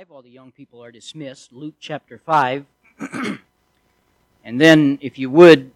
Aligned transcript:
5. 0.00 0.10
All 0.12 0.22
the 0.22 0.30
young 0.30 0.50
people 0.50 0.82
are 0.82 0.90
dismissed. 0.90 1.52
Luke 1.52 1.74
chapter 1.78 2.16
5. 2.16 2.64
and 4.44 4.58
then, 4.58 4.98
if 5.02 5.18
you 5.18 5.28
would, 5.28 5.72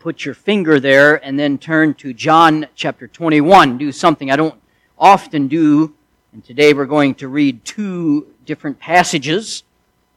put 0.00 0.24
your 0.24 0.34
finger 0.34 0.80
there 0.80 1.24
and 1.24 1.38
then 1.38 1.58
turn 1.58 1.94
to 1.94 2.12
John 2.12 2.66
chapter 2.74 3.06
21. 3.06 3.78
Do 3.78 3.92
something 3.92 4.28
I 4.28 4.34
don't 4.34 4.60
often 4.98 5.46
do. 5.46 5.94
And 6.32 6.44
today 6.44 6.72
we're 6.72 6.86
going 6.86 7.14
to 7.16 7.28
read 7.28 7.64
two 7.64 8.26
different 8.44 8.80
passages. 8.80 9.62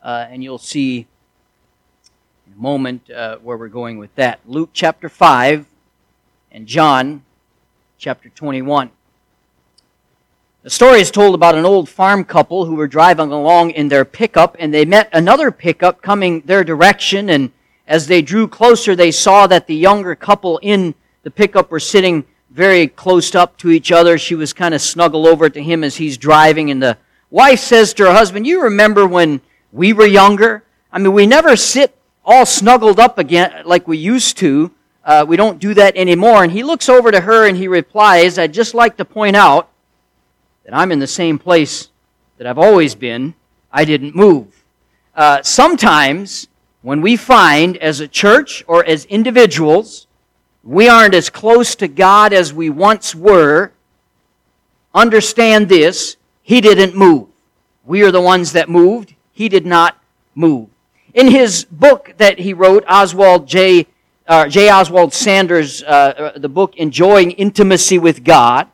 Uh, 0.02 0.26
and 0.32 0.44
you'll 0.44 0.58
see 0.58 1.06
in 2.48 2.54
a 2.54 2.60
moment 2.60 3.08
uh, 3.12 3.38
where 3.38 3.58
we're 3.58 3.68
going 3.68 4.00
with 4.00 4.16
that. 4.16 4.40
Luke 4.48 4.72
chapter 4.74 5.10
5 5.10 5.68
and 6.52 6.66
John 6.66 7.24
chapter 8.00 8.30
21. 8.30 8.90
The 10.68 10.72
story 10.72 11.00
is 11.00 11.12
told 11.12 11.34
about 11.34 11.56
an 11.56 11.64
old 11.64 11.88
farm 11.88 12.26
couple 12.26 12.66
who 12.66 12.76
were 12.76 12.90
driving 12.90 13.32
along 13.32 13.72
in 13.72 13.88
their 13.88 14.04
pickup 14.04 14.58
and 14.60 14.74
they 14.74 14.84
met 14.84 15.08
another 15.14 15.50
pickup 15.50 16.02
coming 16.02 16.42
their 16.42 16.66
direction 16.66 17.30
and 17.30 17.52
as 17.88 18.08
they 18.08 18.22
drew 18.22 18.50
closer 18.50 18.94
they 18.94 19.12
saw 19.12 19.48
that 19.48 19.68
the 19.68 19.76
younger 19.76 20.14
couple 20.14 20.58
in 20.58 20.94
the 21.24 21.32
pickup 21.32 21.72
were 21.72 21.80
sitting 21.80 22.26
very 22.52 22.86
close 22.86 23.34
up 23.34 23.56
to 23.60 23.72
each 23.72 23.94
other. 23.94 24.18
She 24.18 24.36
was 24.36 24.52
kind 24.52 24.74
of 24.74 24.82
snuggled 24.82 25.26
over 25.26 25.50
to 25.50 25.64
him 25.64 25.86
as 25.86 25.96
he's 25.96 26.18
driving 26.18 26.70
and 26.70 26.84
the 26.84 26.98
wife 27.32 27.60
says 27.60 27.94
to 27.94 28.04
her 28.08 28.12
husband, 28.12 28.46
"You 28.46 28.64
remember 28.64 29.08
when 29.08 29.40
we 29.72 29.94
were 29.94 30.06
younger? 30.06 30.66
I 30.92 31.00
mean, 31.00 31.14
we 31.14 31.26
never 31.26 31.56
sit 31.56 31.98
all 32.26 32.46
snuggled 32.46 33.00
up 33.00 33.18
again 33.18 33.62
like 33.64 33.88
we 33.88 33.98
used 33.98 34.36
to. 34.40 34.72
Uh, 35.06 35.24
we 35.26 35.38
don't 35.38 35.60
do 35.60 35.74
that 35.76 35.96
anymore." 35.96 36.44
And 36.44 36.52
he 36.52 36.64
looks 36.64 36.90
over 36.90 37.10
to 37.10 37.22
her 37.22 37.48
and 37.48 37.56
he 37.56 37.70
replies, 37.70 38.38
"I'd 38.38 38.54
just 38.54 38.74
like 38.74 38.98
to 38.98 39.06
point 39.06 39.38
out 39.38 39.70
that 40.68 40.76
I'm 40.76 40.92
in 40.92 41.00
the 41.00 41.08
same 41.08 41.40
place 41.40 41.90
that 42.38 42.46
I've 42.46 42.58
always 42.58 42.94
been. 42.94 43.34
I 43.72 43.86
didn't 43.86 44.16
move. 44.16 44.66
Uh, 45.16 45.42
sometimes, 45.42 46.50
when 46.82 47.02
we 47.02 47.16
find 47.16 47.78
as 47.78 48.02
a 48.02 48.08
church 48.08 48.66
or 48.68 48.86
as 48.86 49.06
individuals, 49.06 50.08
we 50.64 50.90
aren't 50.90 51.14
as 51.14 51.30
close 51.30 51.74
to 51.76 51.88
God 51.88 52.34
as 52.34 52.54
we 52.54 52.70
once 52.70 53.16
were, 53.16 53.72
understand 54.94 55.70
this 55.70 56.18
He 56.44 56.60
didn't 56.60 56.96
move. 56.96 57.30
We 57.86 58.04
are 58.04 58.12
the 58.12 58.22
ones 58.22 58.52
that 58.52 58.68
moved. 58.68 59.16
He 59.32 59.48
did 59.48 59.66
not 59.66 59.98
move. 60.36 60.68
In 61.14 61.32
his 61.32 61.64
book 61.64 62.14
that 62.18 62.40
he 62.40 62.54
wrote, 62.54 62.84
Oswald 62.90 63.48
J. 63.48 63.88
Uh, 64.28 64.50
J. 64.50 64.70
Oswald 64.70 65.14
Sanders, 65.14 65.82
uh, 65.84 65.86
uh 66.36 66.38
the 66.38 66.50
book 66.50 66.76
Enjoying 66.76 67.32
Intimacy 67.32 67.98
with 67.98 68.26
God, 68.26 68.68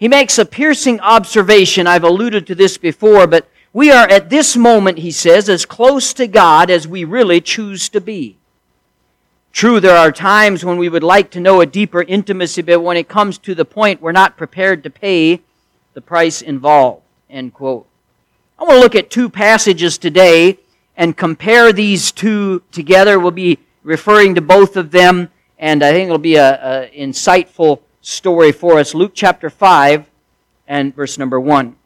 he 0.00 0.08
makes 0.08 0.38
a 0.38 0.46
piercing 0.46 0.98
observation. 1.00 1.86
I've 1.86 2.04
alluded 2.04 2.46
to 2.46 2.54
this 2.54 2.78
before, 2.78 3.26
but 3.26 3.46
we 3.74 3.90
are 3.90 4.08
at 4.08 4.30
this 4.30 4.56
moment, 4.56 4.98
he 4.98 5.10
says, 5.10 5.50
as 5.50 5.66
close 5.66 6.14
to 6.14 6.26
God 6.26 6.70
as 6.70 6.88
we 6.88 7.04
really 7.04 7.42
choose 7.42 7.90
to 7.90 8.00
be. 8.00 8.38
True, 9.52 9.78
there 9.78 9.96
are 9.96 10.10
times 10.10 10.64
when 10.64 10.78
we 10.78 10.88
would 10.88 11.02
like 11.02 11.30
to 11.32 11.40
know 11.40 11.60
a 11.60 11.66
deeper 11.66 12.02
intimacy, 12.02 12.62
but 12.62 12.80
when 12.80 12.96
it 12.96 13.08
comes 13.08 13.36
to 13.38 13.54
the 13.54 13.66
point, 13.66 14.00
we're 14.00 14.10
not 14.10 14.38
prepared 14.38 14.82
to 14.84 14.90
pay 14.90 15.42
the 15.92 16.00
price 16.00 16.40
involved. 16.40 17.02
End 17.28 17.52
quote. 17.52 17.86
I 18.58 18.64
want 18.64 18.76
to 18.76 18.80
look 18.80 18.94
at 18.94 19.10
two 19.10 19.28
passages 19.28 19.98
today 19.98 20.60
and 20.96 21.14
compare 21.14 21.74
these 21.74 22.10
two 22.10 22.62
together. 22.72 23.20
We'll 23.20 23.32
be 23.32 23.58
referring 23.82 24.34
to 24.36 24.40
both 24.40 24.78
of 24.78 24.92
them, 24.92 25.28
and 25.58 25.82
I 25.82 25.92
think 25.92 26.06
it'll 26.06 26.18
be 26.18 26.38
an 26.38 26.88
insightful 26.88 27.80
story 28.00 28.50
for 28.50 28.78
us 28.78 28.94
Luke 28.94 29.12
chapter 29.14 29.50
5 29.50 30.08
and 30.66 30.94
verse 30.94 31.18
number 31.18 31.38
1. 31.38 31.76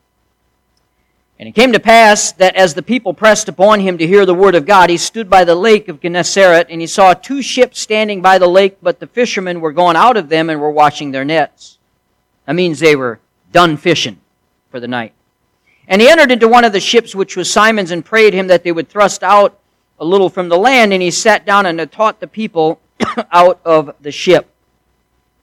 And 1.39 1.49
it 1.49 1.55
came 1.55 1.73
to 1.73 1.81
pass 1.81 2.31
that 2.33 2.55
as 2.55 2.75
the 2.75 2.83
people 2.83 3.13
pressed 3.13 3.49
upon 3.49 3.81
him 3.81 3.99
to 3.99 4.07
hear 4.07 4.25
the 4.25 4.35
word 4.35 4.55
of 4.55 4.67
God, 4.67 4.89
he 4.89 4.97
stood 4.97 5.29
by 5.29 5.43
the 5.43 5.57
lake 5.57 5.89
of 5.89 6.01
Gennesaret, 6.01 6.69
and 6.71 6.81
he 6.81 6.87
saw 6.87 7.13
two 7.13 7.43
ships 7.43 7.81
standing 7.81 8.23
by 8.23 8.39
the 8.39 8.47
lake, 8.47 8.79
but 8.81 9.01
the 9.01 9.09
fishermen 9.09 9.61
were 9.61 9.73
gone 9.73 9.97
out 9.97 10.17
of 10.17 10.29
them 10.29 10.49
and 10.49 10.61
were 10.61 10.71
washing 10.71 11.11
their 11.11 11.25
nets. 11.25 11.79
That 12.47 12.55
means 12.55 12.79
they 12.79 12.95
were 12.95 13.19
done 13.51 13.77
fishing 13.77 14.21
for 14.71 14.79
the 14.79 14.87
night. 14.87 15.13
And 15.89 16.01
he 16.01 16.09
entered 16.09 16.31
into 16.31 16.47
one 16.47 16.65
of 16.65 16.73
the 16.73 16.81
ships, 16.81 17.17
which 17.17 17.37
was 17.37 17.51
Simon's, 17.51 17.91
and 17.91 18.05
prayed 18.05 18.33
him 18.33 18.47
that 18.47 18.63
they 18.63 18.73
would 18.73 18.89
thrust 18.89 19.25
out 19.25 19.59
a 19.99 20.05
little 20.05 20.31
from 20.31 20.49
the 20.49 20.57
land. 20.57 20.93
And 20.93 21.03
he 21.03 21.11
sat 21.11 21.45
down 21.45 21.67
and 21.67 21.91
taught 21.91 22.21
the 22.21 22.27
people 22.29 22.81
out 23.33 23.61
of 23.65 23.95
the 24.01 24.13
ship. 24.13 24.54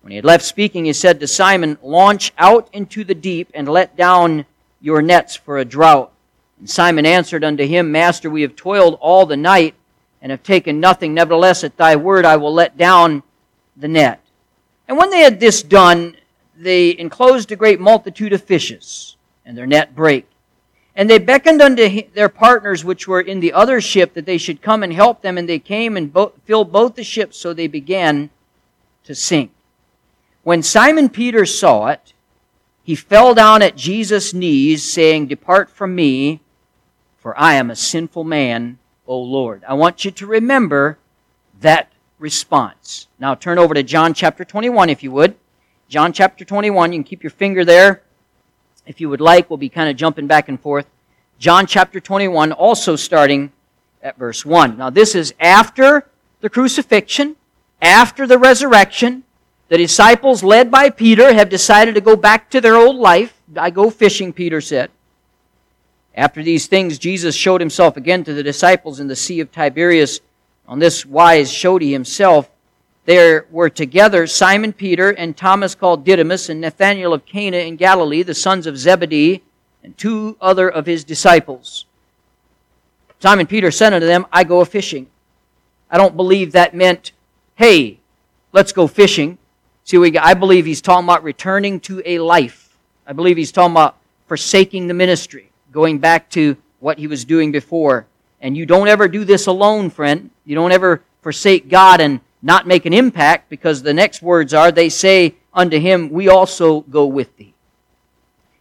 When 0.02 0.12
he 0.12 0.16
had 0.16 0.26
left 0.26 0.44
speaking, 0.44 0.86
he 0.86 0.94
said 0.94 1.20
to 1.20 1.28
Simon, 1.28 1.78
Launch 1.84 2.34
out 2.38 2.70
into 2.74 3.04
the 3.04 3.16
deep 3.16 3.50
and 3.54 3.68
let 3.68 3.96
down 3.96 4.46
your 4.82 5.02
nets 5.02 5.36
for 5.36 5.58
a 5.58 5.66
drought. 5.66 6.12
And 6.60 6.70
Simon 6.70 7.06
answered 7.06 7.44
unto 7.44 7.66
him, 7.66 7.92
Master, 7.92 8.30
we 8.30 8.42
have 8.42 8.56
toiled 8.56 8.98
all 9.00 9.26
the 9.26 9.38
night 9.38 9.76
and 10.22 10.32
have 10.32 10.44
taken 10.44 10.80
nothing. 10.80 11.14
Nevertheless, 11.14 11.64
at 11.64 11.78
thy 11.78 11.96
word 11.96 12.26
I 12.26 12.38
will 12.38 12.54
let 12.54 12.78
down 12.78 13.24
the 13.78 13.88
net. 13.88 14.22
And 14.88 14.98
when 14.98 15.10
they 15.10 15.22
had 15.22 15.40
this 15.40 15.64
done, 15.64 16.18
they 16.58 16.98
enclosed 16.98 17.52
a 17.52 17.56
great 17.56 17.80
multitude 17.80 18.34
of 18.34 18.44
fishes, 18.44 19.16
and 19.46 19.58
their 19.58 19.66
net 19.66 19.96
brake. 19.96 20.28
And 20.96 21.10
they 21.10 21.18
beckoned 21.18 21.62
unto 21.62 22.04
their 22.14 22.30
partners 22.30 22.84
which 22.84 23.08
were 23.08 23.22
in 23.22 23.40
the 23.40 23.54
other 23.54 23.80
ship 23.80 24.14
that 24.14 24.26
they 24.26 24.38
should 24.38 24.62
come 24.62 24.84
and 24.84 24.92
help 24.92 25.22
them, 25.22 25.38
and 25.38 25.48
they 25.48 25.60
came 25.60 25.96
and 25.96 26.12
bo- 26.12 26.34
filled 26.44 26.72
both 26.72 26.96
the 26.96 27.04
ships, 27.04 27.38
so 27.38 27.54
they 27.54 27.68
began 27.68 28.30
to 29.06 29.16
sink. 29.16 29.52
When 30.44 30.64
Simon 30.64 31.10
Peter 31.10 31.46
saw 31.46 31.88
it, 31.88 32.14
he 32.84 32.96
fell 32.96 33.36
down 33.36 33.62
at 33.62 33.76
Jesus' 33.76 34.34
knees, 34.34 34.84
saying, 34.84 35.28
Depart 35.28 35.70
from 35.70 35.94
me, 35.94 36.42
for 37.18 37.40
I 37.40 37.54
am 37.54 37.70
a 37.70 37.76
sinful 37.76 38.24
man, 38.24 38.80
O 39.06 39.20
Lord. 39.20 39.64
I 39.68 39.76
want 39.76 40.04
you 40.04 40.12
to 40.12 40.26
remember 40.26 40.98
that 41.60 41.92
response. 42.18 43.08
Now 43.20 43.36
turn 43.36 43.60
over 43.60 43.76
to 43.76 43.84
John 43.84 44.14
chapter 44.14 44.44
21, 44.44 44.90
if 44.90 45.04
you 45.04 45.12
would. 45.12 45.36
John 45.90 46.12
chapter 46.12 46.44
21, 46.44 46.94
you 46.94 46.98
can 46.98 47.04
keep 47.04 47.22
your 47.22 47.32
finger 47.32 47.64
there. 47.64 48.02
If 48.88 49.00
you 49.00 49.10
would 49.10 49.22
like, 49.22 49.50
we'll 49.50 49.58
be 49.58 49.70
kind 49.70 49.90
of 49.90 49.96
jumping 49.96 50.26
back 50.26 50.50
and 50.50 50.60
forth. 50.60 50.88
John 51.38 51.68
chapter 51.68 52.00
21, 52.00 52.52
also 52.52 52.96
starting 52.96 53.52
at 54.02 54.18
verse 54.18 54.44
1. 54.46 54.78
Now, 54.78 54.90
this 54.90 55.14
is 55.14 55.34
after 55.40 56.08
the 56.40 56.50
crucifixion, 56.50 57.36
after 57.82 58.26
the 58.26 58.40
resurrection, 58.40 59.24
the 59.72 59.78
disciples, 59.78 60.44
led 60.44 60.70
by 60.70 60.90
Peter, 60.90 61.34
have 61.34 61.48
decided 61.48 61.96
to 61.96 62.02
go 62.02 62.18
back 62.18 62.50
to 62.50 62.60
their 62.60 62.76
old 62.76 62.98
life. 62.98 63.42
I 63.56 63.70
go 63.70 63.90
fishing, 63.90 64.34
Peter 64.34 64.60
said. 64.60 64.92
After 66.14 66.44
these 66.44 66.68
things, 66.68 67.00
Jesus 67.00 67.36
showed 67.36 67.62
himself 67.62 67.96
again 67.96 68.26
to 68.26 68.34
the 68.34 68.44
disciples 68.44 69.00
in 69.00 69.08
the 69.08 69.16
Sea 69.16 69.40
of 69.40 69.50
Tiberias. 69.50 70.20
On 70.68 70.80
this 70.80 71.06
wise 71.06 71.50
showed 71.50 71.82
he 71.82 71.94
himself. 71.94 72.50
There 73.06 73.46
were 73.50 73.70
together 73.70 74.28
Simon 74.28 74.74
Peter 74.74 75.12
and 75.12 75.38
Thomas 75.38 75.74
called 75.74 76.04
Didymus 76.04 76.50
and 76.50 76.60
Nathanael 76.60 77.14
of 77.14 77.26
Cana 77.26 77.60
in 77.60 77.78
Galilee, 77.78 78.24
the 78.24 78.36
sons 78.36 78.68
of 78.68 78.78
Zebedee, 78.78 79.42
and 79.86 79.98
two 79.98 80.36
other 80.42 80.68
of 80.68 80.86
his 80.86 81.06
disciples. 81.06 81.86
Simon 83.20 83.48
Peter 83.48 83.72
said 83.72 83.94
unto 83.94 84.06
them, 84.06 84.26
I 84.34 84.44
go 84.44 84.60
a 84.60 84.66
fishing. 84.66 85.08
I 85.90 85.96
don't 85.98 86.18
believe 86.18 86.52
that 86.52 86.76
meant, 86.76 87.14
hey, 87.56 88.02
let's 88.52 88.74
go 88.74 88.86
fishing. 88.86 89.38
See, 89.84 89.98
we, 89.98 90.18
I 90.18 90.34
believe 90.34 90.66
he's 90.66 90.82
talking 90.82 91.06
about 91.06 91.24
returning 91.24 91.80
to 91.82 92.02
a 92.06 92.20
life. 92.20 92.78
I 93.06 93.14
believe 93.14 93.38
he's 93.38 93.52
talking 93.52 93.74
about 93.74 93.98
forsaking 94.28 94.88
the 94.88 94.94
ministry, 94.94 95.52
going 95.72 96.00
back 96.00 96.30
to 96.32 96.56
what 96.80 96.98
he 96.98 97.08
was 97.08 97.26
doing 97.26 97.52
before. 97.52 98.06
And 98.40 98.56
you 98.56 98.66
don't 98.66 98.88
ever 98.88 99.08
do 99.08 99.24
this 99.24 99.48
alone, 99.48 99.90
friend. 99.90 100.30
You 100.46 100.56
don't 100.56 100.72
ever 100.72 101.04
forsake 101.22 101.70
God 101.70 102.02
and 102.02 102.22
not 102.42 102.68
make 102.68 102.86
an 102.86 102.94
impact 102.94 103.50
because 103.50 103.84
the 103.84 103.94
next 103.94 104.22
words 104.22 104.54
are, 104.54 104.72
they 104.72 104.90
say 104.90 105.36
unto 105.54 105.80
him, 105.80 106.10
We 106.10 106.28
also 106.28 106.82
go 106.82 107.06
with 107.06 107.36
thee. 107.38 107.54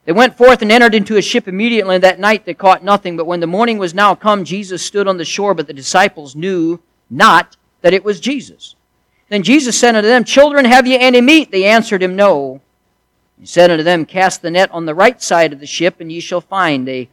They 0.05 0.13
went 0.13 0.37
forth 0.37 0.63
and 0.63 0.73
entered 0.73 0.95
into 0.95 1.17
a 1.17 1.23
ship 1.23 1.47
immediately, 1.47 1.95
and 1.95 2.05
that 2.05 2.19
night 2.19 2.45
they 2.45 2.55
caught 2.55 2.83
nothing. 2.83 3.17
But 3.17 3.27
when 3.27 3.41
the 3.41 3.47
morning 3.47 3.79
was 3.79 3.95
now 3.95 4.15
come, 4.15 4.45
Jesus 4.45 4.83
stood 4.83 5.07
on 5.07 5.19
the 5.19 5.25
shore, 5.25 5.55
but 5.55 5.67
the 5.67 5.73
disciples 5.73 6.35
knew 6.35 6.81
not 7.09 7.57
that 7.83 7.95
it 7.95 8.05
was 8.05 8.21
Jesus. 8.21 8.75
Then 9.31 9.45
Jesus 9.45 9.79
said 9.79 9.95
unto 9.95 10.09
them, 10.09 10.25
Children, 10.25 10.67
have 10.67 10.87
ye 10.87 10.99
any 10.99 11.21
meat? 11.21 11.51
They 11.51 11.65
answered 11.65 12.03
him, 12.03 12.17
No. 12.17 12.61
He 13.39 13.47
said 13.47 13.71
unto 13.71 13.85
them, 13.85 14.05
Cast 14.05 14.43
the 14.43 14.51
net 14.51 14.71
on 14.73 14.85
the 14.85 14.95
right 14.95 15.23
side 15.23 15.53
of 15.53 15.61
the 15.61 15.67
ship, 15.67 16.01
and 16.01 16.13
ye 16.13 16.21
shall 16.21 16.41
find. 16.41 16.87
They 16.87 17.09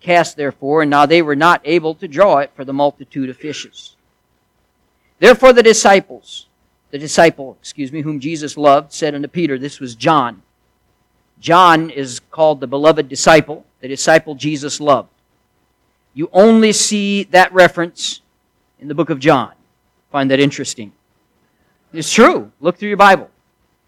cast 0.00 0.36
therefore, 0.36 0.82
and 0.82 0.90
now 0.90 1.06
they 1.06 1.22
were 1.22 1.36
not 1.36 1.62
able 1.64 1.94
to 1.94 2.08
draw 2.08 2.38
it 2.38 2.50
for 2.54 2.64
the 2.64 2.72
multitude 2.72 3.30
of 3.30 3.36
fishes. 3.36 3.94
Therefore 5.20 5.52
the 5.52 5.62
disciples, 5.62 6.46
the 6.90 6.98
disciple, 6.98 7.56
excuse 7.60 7.92
me, 7.92 8.02
whom 8.02 8.18
Jesus 8.18 8.56
loved, 8.56 8.92
said 8.92 9.14
unto 9.14 9.28
Peter, 9.28 9.56
This 9.56 9.78
was 9.78 9.94
John. 9.94 10.42
John 11.38 11.90
is 11.90 12.20
called 12.32 12.58
the 12.58 12.66
beloved 12.66 13.08
disciple, 13.08 13.64
the 13.80 13.88
disciple 13.88 14.34
Jesus 14.34 14.80
loved. 14.80 15.10
You 16.12 16.28
only 16.32 16.72
see 16.72 17.22
that 17.24 17.52
reference 17.52 18.20
in 18.80 18.88
the 18.88 18.94
book 18.94 19.10
of 19.10 19.20
John. 19.20 19.52
Find 20.10 20.28
that 20.32 20.40
interesting. 20.40 20.92
It's 21.92 22.12
true. 22.12 22.50
Look 22.60 22.78
through 22.78 22.88
your 22.88 22.96
Bible. 22.96 23.30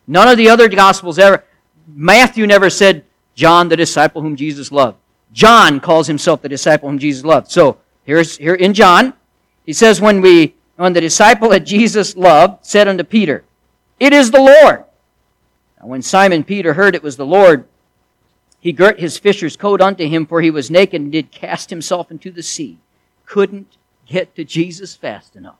None 0.06 0.28
of 0.28 0.36
the 0.36 0.48
other 0.48 0.68
Gospels 0.68 1.18
ever, 1.18 1.44
Matthew 1.86 2.46
never 2.46 2.70
said, 2.70 3.04
John, 3.34 3.68
the 3.68 3.76
disciple 3.76 4.22
whom 4.22 4.36
Jesus 4.36 4.70
loved. 4.70 4.98
John 5.32 5.80
calls 5.80 6.06
himself 6.06 6.42
the 6.42 6.48
disciple 6.48 6.88
whom 6.88 6.98
Jesus 6.98 7.24
loved. 7.24 7.50
So 7.50 7.78
here's 8.04 8.36
here 8.36 8.54
in 8.54 8.74
John, 8.74 9.14
he 9.64 9.72
says, 9.72 10.00
when 10.00 10.20
we 10.20 10.54
when 10.76 10.92
the 10.92 11.00
disciple 11.00 11.50
that 11.50 11.60
Jesus 11.60 12.16
loved 12.16 12.66
said 12.66 12.88
unto 12.88 13.04
Peter, 13.04 13.44
It 14.00 14.12
is 14.12 14.30
the 14.30 14.40
Lord. 14.40 14.84
Now 15.80 15.86
when 15.86 16.02
Simon 16.02 16.44
Peter 16.44 16.74
heard 16.74 16.94
it 16.94 17.02
was 17.02 17.16
the 17.16 17.26
Lord, 17.26 17.66
he 18.60 18.72
girt 18.72 18.98
his 18.98 19.18
fisher's 19.18 19.56
coat 19.56 19.80
unto 19.80 20.08
him, 20.08 20.26
for 20.26 20.40
he 20.40 20.50
was 20.50 20.70
naked, 20.70 21.00
and 21.00 21.12
did 21.12 21.30
cast 21.30 21.70
himself 21.70 22.10
into 22.10 22.30
the 22.30 22.42
sea. 22.42 22.78
Couldn't 23.26 23.76
get 24.06 24.34
to 24.36 24.44
Jesus 24.44 24.96
fast 24.96 25.36
enough. 25.36 25.58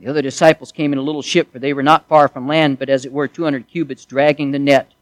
The 0.00 0.08
other 0.08 0.22
disciples 0.22 0.72
came 0.72 0.94
in 0.94 0.98
a 0.98 1.02
little 1.02 1.20
ship, 1.20 1.52
for 1.52 1.58
they 1.58 1.74
were 1.74 1.82
not 1.82 2.08
far 2.08 2.26
from 2.26 2.48
land, 2.48 2.78
but 2.78 2.88
as 2.88 3.04
it 3.04 3.12
were 3.12 3.28
200 3.28 3.68
cubits, 3.68 4.06
dragging 4.06 4.50
the 4.50 4.58
net 4.58 4.92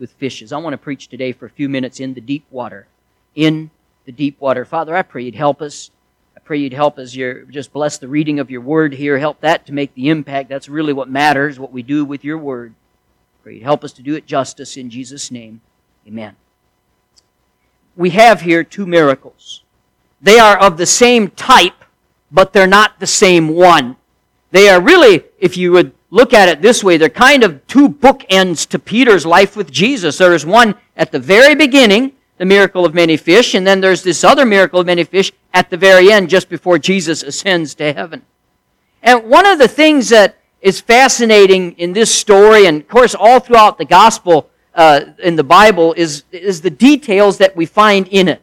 with 0.00 0.10
fishes. 0.14 0.52
I 0.52 0.58
want 0.58 0.74
to 0.74 0.78
preach 0.78 1.06
today 1.06 1.30
for 1.30 1.46
a 1.46 1.50
few 1.50 1.68
minutes 1.68 2.00
in 2.00 2.14
the 2.14 2.20
deep 2.20 2.44
water. 2.50 2.88
In 3.36 3.70
the 4.06 4.12
deep 4.12 4.40
water. 4.40 4.64
Father, 4.64 4.96
I 4.96 5.02
pray 5.02 5.22
you'd 5.22 5.36
help 5.36 5.62
us. 5.62 5.92
I 6.36 6.40
pray 6.40 6.58
you'd 6.58 6.72
help 6.72 6.98
us. 6.98 7.14
You 7.14 7.46
just 7.48 7.72
bless 7.72 7.98
the 7.98 8.08
reading 8.08 8.40
of 8.40 8.50
your 8.50 8.60
word 8.60 8.94
here. 8.94 9.18
Help 9.18 9.40
that 9.40 9.66
to 9.66 9.72
make 9.72 9.94
the 9.94 10.08
impact. 10.08 10.48
That's 10.48 10.68
really 10.68 10.92
what 10.92 11.08
matters, 11.08 11.60
what 11.60 11.70
we 11.72 11.84
do 11.84 12.04
with 12.04 12.24
your 12.24 12.38
word. 12.38 12.74
I 12.74 13.38
pray 13.44 13.54
you'd 13.54 13.62
help 13.62 13.84
us 13.84 13.92
to 13.92 14.02
do 14.02 14.16
it 14.16 14.26
justice 14.26 14.76
in 14.76 14.90
Jesus' 14.90 15.30
name. 15.30 15.60
Amen. 16.08 16.34
We 17.94 18.10
have 18.10 18.40
here 18.40 18.64
two 18.64 18.86
miracles. 18.86 19.62
They 20.20 20.40
are 20.40 20.58
of 20.58 20.76
the 20.76 20.86
same 20.86 21.28
type, 21.28 21.84
but 22.32 22.52
they're 22.52 22.66
not 22.66 22.98
the 22.98 23.06
same 23.06 23.50
one. 23.50 23.96
They 24.50 24.68
are 24.68 24.80
really, 24.80 25.22
if 25.38 25.56
you 25.56 25.72
would 25.72 25.92
look 26.10 26.34
at 26.34 26.48
it 26.48 26.60
this 26.60 26.82
way, 26.82 26.96
they're 26.96 27.08
kind 27.08 27.44
of 27.44 27.64
two 27.66 27.88
bookends 27.88 28.68
to 28.68 28.78
Peter's 28.78 29.24
life 29.24 29.56
with 29.56 29.70
Jesus. 29.70 30.18
There 30.18 30.34
is 30.34 30.44
one 30.44 30.74
at 30.96 31.12
the 31.12 31.20
very 31.20 31.54
beginning, 31.54 32.12
the 32.38 32.44
miracle 32.44 32.84
of 32.84 32.94
many 32.94 33.16
fish, 33.16 33.54
and 33.54 33.66
then 33.66 33.80
there's 33.80 34.02
this 34.02 34.24
other 34.24 34.44
miracle 34.44 34.80
of 34.80 34.86
many 34.86 35.04
fish 35.04 35.32
at 35.54 35.70
the 35.70 35.76
very 35.76 36.10
end, 36.10 36.28
just 36.28 36.48
before 36.48 36.78
Jesus 36.78 37.22
ascends 37.22 37.74
to 37.76 37.92
heaven. 37.92 38.22
And 39.02 39.30
one 39.30 39.46
of 39.46 39.58
the 39.58 39.68
things 39.68 40.08
that 40.08 40.36
is 40.60 40.80
fascinating 40.80 41.72
in 41.72 41.92
this 41.92 42.12
story, 42.12 42.66
and 42.66 42.82
of 42.82 42.88
course 42.88 43.14
all 43.14 43.40
throughout 43.40 43.78
the 43.78 43.84
gospel 43.84 44.50
uh, 44.74 45.02
in 45.22 45.36
the 45.36 45.44
Bible, 45.44 45.94
is, 45.94 46.24
is 46.32 46.60
the 46.60 46.70
details 46.70 47.38
that 47.38 47.56
we 47.56 47.66
find 47.66 48.08
in 48.08 48.28
it. 48.28 48.42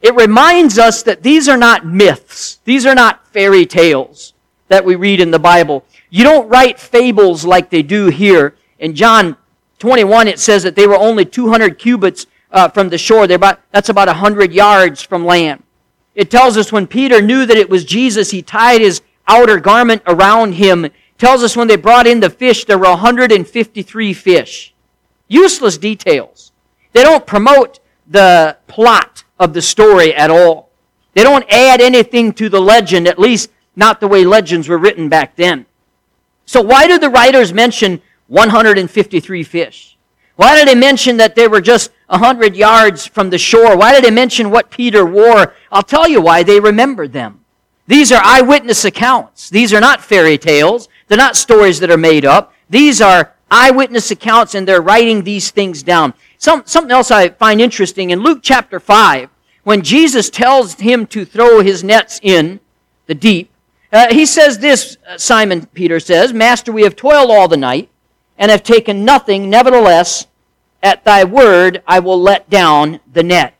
It 0.00 0.14
reminds 0.14 0.78
us 0.78 1.02
that 1.02 1.22
these 1.22 1.46
are 1.46 1.58
not 1.58 1.84
myths. 1.84 2.58
These 2.64 2.86
are 2.86 2.94
not 2.94 3.26
fairy 3.28 3.66
tales 3.66 4.32
that 4.70 4.84
we 4.84 4.94
read 4.94 5.20
in 5.20 5.32
the 5.32 5.38
Bible. 5.38 5.84
You 6.10 6.24
don't 6.24 6.48
write 6.48 6.78
fables 6.78 7.44
like 7.44 7.70
they 7.70 7.82
do 7.82 8.06
here. 8.06 8.54
In 8.78 8.94
John 8.94 9.36
21, 9.80 10.28
it 10.28 10.38
says 10.38 10.62
that 10.62 10.76
they 10.76 10.86
were 10.86 10.96
only 10.96 11.24
200 11.24 11.76
cubits 11.76 12.26
uh, 12.52 12.68
from 12.68 12.88
the 12.88 12.96
shore. 12.96 13.26
They're 13.26 13.36
about, 13.36 13.60
that's 13.72 13.88
about 13.88 14.06
100 14.06 14.52
yards 14.52 15.02
from 15.02 15.26
land. 15.26 15.64
It 16.14 16.30
tells 16.30 16.56
us 16.56 16.72
when 16.72 16.86
Peter 16.86 17.20
knew 17.20 17.46
that 17.46 17.56
it 17.56 17.68
was 17.68 17.84
Jesus, 17.84 18.30
he 18.30 18.42
tied 18.42 18.80
his 18.80 19.02
outer 19.26 19.58
garment 19.58 20.02
around 20.06 20.52
him. 20.52 20.84
It 20.84 20.94
tells 21.18 21.42
us 21.42 21.56
when 21.56 21.66
they 21.66 21.76
brought 21.76 22.06
in 22.06 22.20
the 22.20 22.30
fish, 22.30 22.64
there 22.64 22.78
were 22.78 22.90
153 22.90 24.12
fish. 24.12 24.72
Useless 25.26 25.78
details. 25.78 26.52
They 26.92 27.02
don't 27.02 27.26
promote 27.26 27.80
the 28.06 28.56
plot 28.68 29.24
of 29.38 29.52
the 29.52 29.62
story 29.62 30.14
at 30.14 30.30
all. 30.30 30.70
They 31.14 31.24
don't 31.24 31.44
add 31.50 31.80
anything 31.80 32.32
to 32.34 32.48
the 32.48 32.60
legend, 32.60 33.08
at 33.08 33.18
least 33.18 33.50
not 33.76 34.00
the 34.00 34.08
way 34.08 34.24
legends 34.24 34.68
were 34.68 34.78
written 34.78 35.08
back 35.08 35.36
then. 35.36 35.66
So 36.46 36.60
why 36.60 36.86
do 36.86 36.98
the 36.98 37.10
writers 37.10 37.52
mention 37.52 38.02
153 38.28 39.42
fish? 39.44 39.96
Why 40.36 40.56
did 40.56 40.68
they 40.68 40.74
mention 40.74 41.18
that 41.18 41.34
they 41.34 41.48
were 41.48 41.60
just 41.60 41.90
100 42.08 42.56
yards 42.56 43.06
from 43.06 43.30
the 43.30 43.38
shore? 43.38 43.76
Why 43.76 43.92
did 43.92 44.04
they 44.04 44.10
mention 44.10 44.50
what 44.50 44.70
Peter 44.70 45.04
wore? 45.04 45.54
I'll 45.70 45.82
tell 45.82 46.08
you 46.08 46.20
why 46.20 46.42
they 46.42 46.58
remembered 46.58 47.12
them. 47.12 47.44
These 47.86 48.10
are 48.10 48.22
eyewitness 48.24 48.84
accounts. 48.84 49.50
These 49.50 49.74
are 49.74 49.80
not 49.80 50.02
fairy 50.02 50.38
tales. 50.38 50.88
They're 51.08 51.18
not 51.18 51.36
stories 51.36 51.80
that 51.80 51.90
are 51.90 51.98
made 51.98 52.24
up. 52.24 52.54
These 52.70 53.00
are 53.00 53.34
eyewitness 53.50 54.10
accounts 54.10 54.54
and 54.54 54.66
they're 54.66 54.80
writing 54.80 55.24
these 55.24 55.50
things 55.50 55.82
down. 55.82 56.14
Some, 56.38 56.62
something 56.66 56.92
else 56.92 57.10
I 57.10 57.30
find 57.30 57.60
interesting 57.60 58.10
in 58.10 58.20
Luke 58.20 58.40
chapter 58.42 58.80
5, 58.80 59.28
when 59.64 59.82
Jesus 59.82 60.30
tells 60.30 60.74
him 60.74 61.06
to 61.08 61.24
throw 61.24 61.60
his 61.60 61.84
nets 61.84 62.18
in 62.22 62.60
the 63.06 63.14
deep, 63.14 63.49
uh, 63.92 64.12
he 64.12 64.24
says 64.24 64.58
this, 64.58 64.96
uh, 65.08 65.18
Simon 65.18 65.66
Peter 65.66 65.98
says, 65.98 66.32
Master, 66.32 66.70
we 66.70 66.82
have 66.82 66.96
toiled 66.96 67.30
all 67.30 67.48
the 67.48 67.56
night 67.56 67.88
and 68.38 68.50
have 68.50 68.62
taken 68.62 69.04
nothing. 69.04 69.50
Nevertheless, 69.50 70.26
at 70.82 71.04
thy 71.04 71.24
word, 71.24 71.82
I 71.86 71.98
will 71.98 72.20
let 72.20 72.48
down 72.48 73.00
the 73.12 73.22
net. 73.22 73.54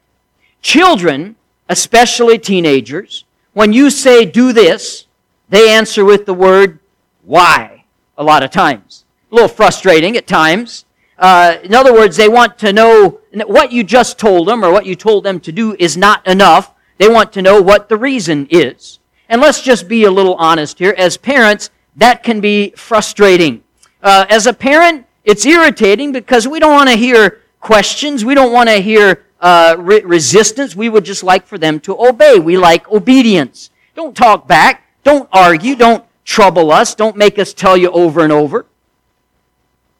Children, 0.62 1.36
especially 1.68 2.38
teenagers, 2.38 3.24
when 3.52 3.72
you 3.72 3.90
say 3.90 4.24
do 4.24 4.52
this, 4.52 5.06
they 5.48 5.70
answer 5.70 6.04
with 6.04 6.26
the 6.26 6.34
word 6.34 6.78
why 7.24 7.84
a 8.16 8.22
lot 8.22 8.42
of 8.42 8.50
times. 8.50 9.04
A 9.32 9.34
little 9.34 9.48
frustrating 9.48 10.16
at 10.16 10.26
times. 10.26 10.84
Uh, 11.18 11.56
in 11.62 11.74
other 11.74 11.92
words, 11.92 12.16
they 12.16 12.28
want 12.28 12.58
to 12.58 12.72
know 12.72 13.20
what 13.46 13.72
you 13.72 13.82
just 13.82 14.18
told 14.18 14.46
them 14.46 14.64
or 14.64 14.70
what 14.70 14.86
you 14.86 14.94
told 14.94 15.24
them 15.24 15.40
to 15.40 15.52
do 15.52 15.74
is 15.78 15.96
not 15.96 16.26
enough. 16.26 16.72
They 16.98 17.08
want 17.08 17.32
to 17.32 17.42
know 17.42 17.60
what 17.60 17.88
the 17.88 17.96
reason 17.96 18.46
is. 18.50 18.99
And 19.30 19.40
let's 19.40 19.62
just 19.62 19.86
be 19.86 20.04
a 20.04 20.10
little 20.10 20.34
honest 20.34 20.80
here. 20.80 20.92
As 20.98 21.16
parents, 21.16 21.70
that 21.94 22.24
can 22.24 22.40
be 22.40 22.70
frustrating. 22.70 23.62
Uh, 24.02 24.26
as 24.28 24.48
a 24.48 24.52
parent, 24.52 25.06
it's 25.24 25.46
irritating 25.46 26.10
because 26.10 26.48
we 26.48 26.58
don't 26.58 26.72
want 26.72 26.90
to 26.90 26.96
hear 26.96 27.40
questions. 27.60 28.24
We 28.24 28.34
don't 28.34 28.52
want 28.52 28.68
to 28.68 28.80
hear 28.82 29.24
uh, 29.40 29.76
re- 29.78 30.02
resistance. 30.02 30.74
We 30.74 30.88
would 30.88 31.04
just 31.04 31.22
like 31.22 31.46
for 31.46 31.58
them 31.58 31.78
to 31.80 31.96
obey. 31.96 32.40
We 32.40 32.56
like 32.56 32.90
obedience. 32.90 33.70
Don't 33.94 34.16
talk 34.16 34.48
back. 34.48 34.82
Don't 35.04 35.28
argue. 35.32 35.76
Don't 35.76 36.04
trouble 36.24 36.72
us. 36.72 36.96
Don't 36.96 37.16
make 37.16 37.38
us 37.38 37.54
tell 37.54 37.76
you 37.76 37.92
over 37.92 38.24
and 38.24 38.32
over. 38.32 38.66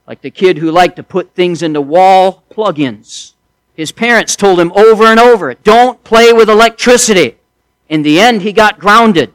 Like 0.09 0.23
the 0.23 0.31
kid 0.32 0.59
who 0.59 0.73
liked 0.73 0.97
to 0.97 1.05
put 1.05 1.37
things 1.37 1.62
into 1.62 1.81
wall 1.81 2.43
plug-ins. 2.50 3.35
His 3.75 3.93
parents 3.93 4.35
told 4.35 4.59
him 4.59 4.73
over 4.75 5.05
and 5.05 5.21
over, 5.21 5.55
don't 5.55 6.03
play 6.03 6.32
with 6.32 6.50
electricity. 6.50 7.37
In 7.91 8.03
the 8.03 8.21
end, 8.21 8.43
he 8.43 8.53
got 8.53 8.79
grounded. 8.79 9.35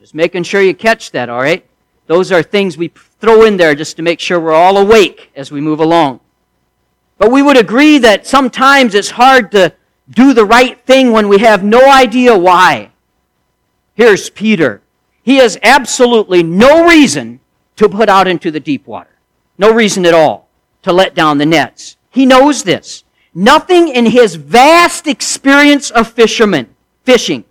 Just 0.00 0.14
making 0.14 0.44
sure 0.44 0.62
you 0.62 0.74
catch 0.74 1.10
that, 1.12 1.28
all 1.28 1.42
right? 1.42 1.64
Those 2.06 2.32
are 2.32 2.42
things 2.42 2.78
we 2.78 2.88
throw 3.20 3.44
in 3.44 3.58
there 3.58 3.74
just 3.74 3.96
to 3.96 4.02
make 4.02 4.18
sure 4.18 4.40
we're 4.40 4.52
all 4.52 4.78
awake 4.78 5.30
as 5.36 5.52
we 5.52 5.60
move 5.60 5.78
along. 5.78 6.20
But 7.18 7.30
we 7.30 7.42
would 7.42 7.58
agree 7.58 7.98
that 7.98 8.26
sometimes 8.26 8.94
it's 8.94 9.10
hard 9.10 9.52
to 9.52 9.74
do 10.08 10.32
the 10.32 10.46
right 10.46 10.80
thing 10.86 11.12
when 11.12 11.28
we 11.28 11.38
have 11.38 11.62
no 11.62 11.88
idea 11.88 12.36
why. 12.36 12.90
Here's 13.94 14.30
Peter. 14.30 14.80
He 15.22 15.36
has 15.36 15.58
absolutely 15.62 16.42
no 16.42 16.88
reason 16.88 17.40
to 17.76 17.90
put 17.90 18.08
out 18.08 18.26
into 18.26 18.50
the 18.50 18.58
deep 18.58 18.86
water. 18.86 19.18
No 19.58 19.70
reason 19.70 20.06
at 20.06 20.14
all 20.14 20.48
to 20.82 20.94
let 20.94 21.14
down 21.14 21.36
the 21.36 21.44
nets. 21.44 21.98
He 22.08 22.24
knows 22.24 22.64
this. 22.64 23.04
Nothing 23.34 23.88
in 23.88 24.06
his 24.06 24.34
vast 24.34 25.06
experience 25.06 25.90
of 25.90 26.10
fishermen, 26.10 26.68
fishing, 27.04 27.44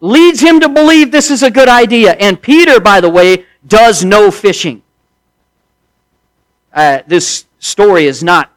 leads 0.00 0.40
him 0.40 0.60
to 0.60 0.68
believe 0.68 1.10
this 1.10 1.30
is 1.30 1.42
a 1.42 1.50
good 1.50 1.68
idea. 1.68 2.12
And 2.12 2.40
Peter, 2.40 2.80
by 2.80 3.00
the 3.00 3.10
way, 3.10 3.46
does 3.66 4.04
no 4.04 4.30
fishing. 4.30 4.82
Uh, 6.72 7.00
this 7.06 7.46
story 7.60 8.06
is 8.06 8.22
not 8.22 8.50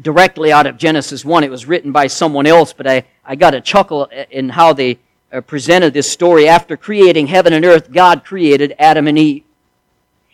directly 0.00 0.52
out 0.52 0.66
of 0.66 0.76
Genesis 0.76 1.24
1. 1.24 1.44
It 1.44 1.50
was 1.50 1.66
written 1.66 1.92
by 1.92 2.08
someone 2.08 2.46
else, 2.46 2.72
but 2.72 2.86
I, 2.86 3.04
I 3.24 3.36
got 3.36 3.54
a 3.54 3.60
chuckle 3.60 4.08
in 4.30 4.50
how 4.50 4.72
they 4.72 4.98
uh, 5.32 5.40
presented 5.40 5.94
this 5.94 6.10
story. 6.10 6.48
After 6.48 6.76
creating 6.76 7.28
heaven 7.28 7.52
and 7.52 7.64
earth, 7.64 7.92
God 7.92 8.24
created 8.24 8.74
Adam 8.78 9.06
and 9.06 9.18
Eve. 9.18 9.44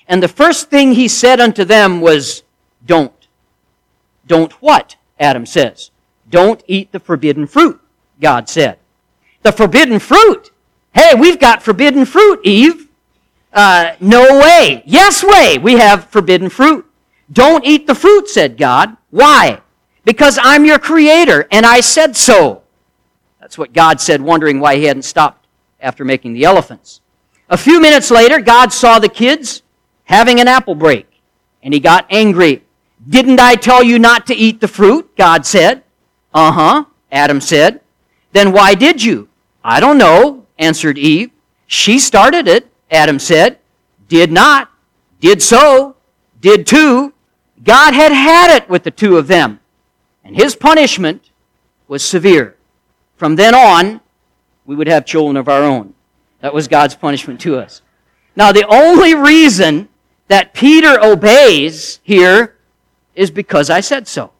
And 0.08 0.22
the 0.22 0.28
first 0.28 0.70
thing 0.70 0.92
he 0.92 1.08
said 1.08 1.40
unto 1.40 1.64
them 1.64 2.00
was, 2.00 2.42
Don't. 2.84 3.12
Don't 4.26 4.52
what? 4.54 4.95
Adam 5.18 5.46
says. 5.46 5.90
Don't 6.28 6.62
eat 6.66 6.92
the 6.92 7.00
forbidden 7.00 7.46
fruit, 7.46 7.80
God 8.20 8.48
said. 8.48 8.78
The 9.42 9.52
forbidden 9.52 9.98
fruit? 9.98 10.50
Hey, 10.92 11.14
we've 11.14 11.38
got 11.38 11.62
forbidden 11.62 12.04
fruit, 12.04 12.40
Eve. 12.44 12.88
Uh, 13.52 13.92
no 14.00 14.38
way. 14.40 14.82
Yes 14.86 15.22
way. 15.22 15.58
We 15.58 15.74
have 15.74 16.08
forbidden 16.10 16.48
fruit. 16.48 16.84
Don't 17.32 17.64
eat 17.64 17.86
the 17.86 17.94
fruit, 17.94 18.28
said 18.28 18.56
God. 18.56 18.96
Why? 19.10 19.60
Because 20.04 20.38
I'm 20.40 20.64
your 20.64 20.78
creator 20.78 21.46
and 21.50 21.64
I 21.64 21.80
said 21.80 22.16
so. 22.16 22.62
That's 23.40 23.58
what 23.58 23.72
God 23.72 24.00
said, 24.00 24.20
wondering 24.20 24.60
why 24.60 24.76
he 24.76 24.84
hadn't 24.84 25.02
stopped 25.02 25.46
after 25.80 26.04
making 26.04 26.34
the 26.34 26.44
elephants. 26.44 27.00
A 27.48 27.56
few 27.56 27.80
minutes 27.80 28.10
later, 28.10 28.40
God 28.40 28.72
saw 28.72 28.98
the 28.98 29.08
kids 29.08 29.62
having 30.04 30.40
an 30.40 30.48
apple 30.48 30.74
break 30.74 31.06
and 31.62 31.72
he 31.72 31.80
got 31.80 32.06
angry 32.10 32.62
didn't 33.08 33.40
I 33.40 33.54
tell 33.54 33.82
you 33.82 33.98
not 33.98 34.26
to 34.26 34.34
eat 34.34 34.60
the 34.60 34.68
fruit? 34.68 35.16
God 35.16 35.46
said. 35.46 35.82
Uh 36.34 36.52
huh, 36.52 36.84
Adam 37.10 37.40
said. 37.40 37.80
Then 38.32 38.52
why 38.52 38.74
did 38.74 39.02
you? 39.02 39.28
I 39.64 39.80
don't 39.80 39.98
know, 39.98 40.46
answered 40.58 40.98
Eve. 40.98 41.30
She 41.66 41.98
started 41.98 42.48
it, 42.48 42.70
Adam 42.90 43.18
said. 43.18 43.58
Did 44.08 44.30
not. 44.30 44.70
Did 45.20 45.42
so. 45.42 45.96
Did 46.40 46.66
too. 46.66 47.12
God 47.64 47.94
had 47.94 48.12
had 48.12 48.54
it 48.56 48.68
with 48.68 48.84
the 48.84 48.90
two 48.90 49.16
of 49.16 49.26
them. 49.26 49.60
And 50.24 50.36
his 50.36 50.54
punishment 50.54 51.30
was 51.88 52.04
severe. 52.04 52.56
From 53.16 53.36
then 53.36 53.54
on, 53.54 54.00
we 54.66 54.76
would 54.76 54.88
have 54.88 55.06
children 55.06 55.36
of 55.36 55.48
our 55.48 55.62
own. 55.62 55.94
That 56.40 56.52
was 56.52 56.68
God's 56.68 56.94
punishment 56.94 57.40
to 57.42 57.56
us. 57.58 57.82
Now, 58.34 58.52
the 58.52 58.66
only 58.66 59.14
reason 59.14 59.88
that 60.28 60.52
Peter 60.52 61.00
obeys 61.02 62.00
here 62.02 62.55
is 63.16 63.30
because 63.30 63.70
I 63.70 63.80
said 63.80 64.06
so. 64.06 64.30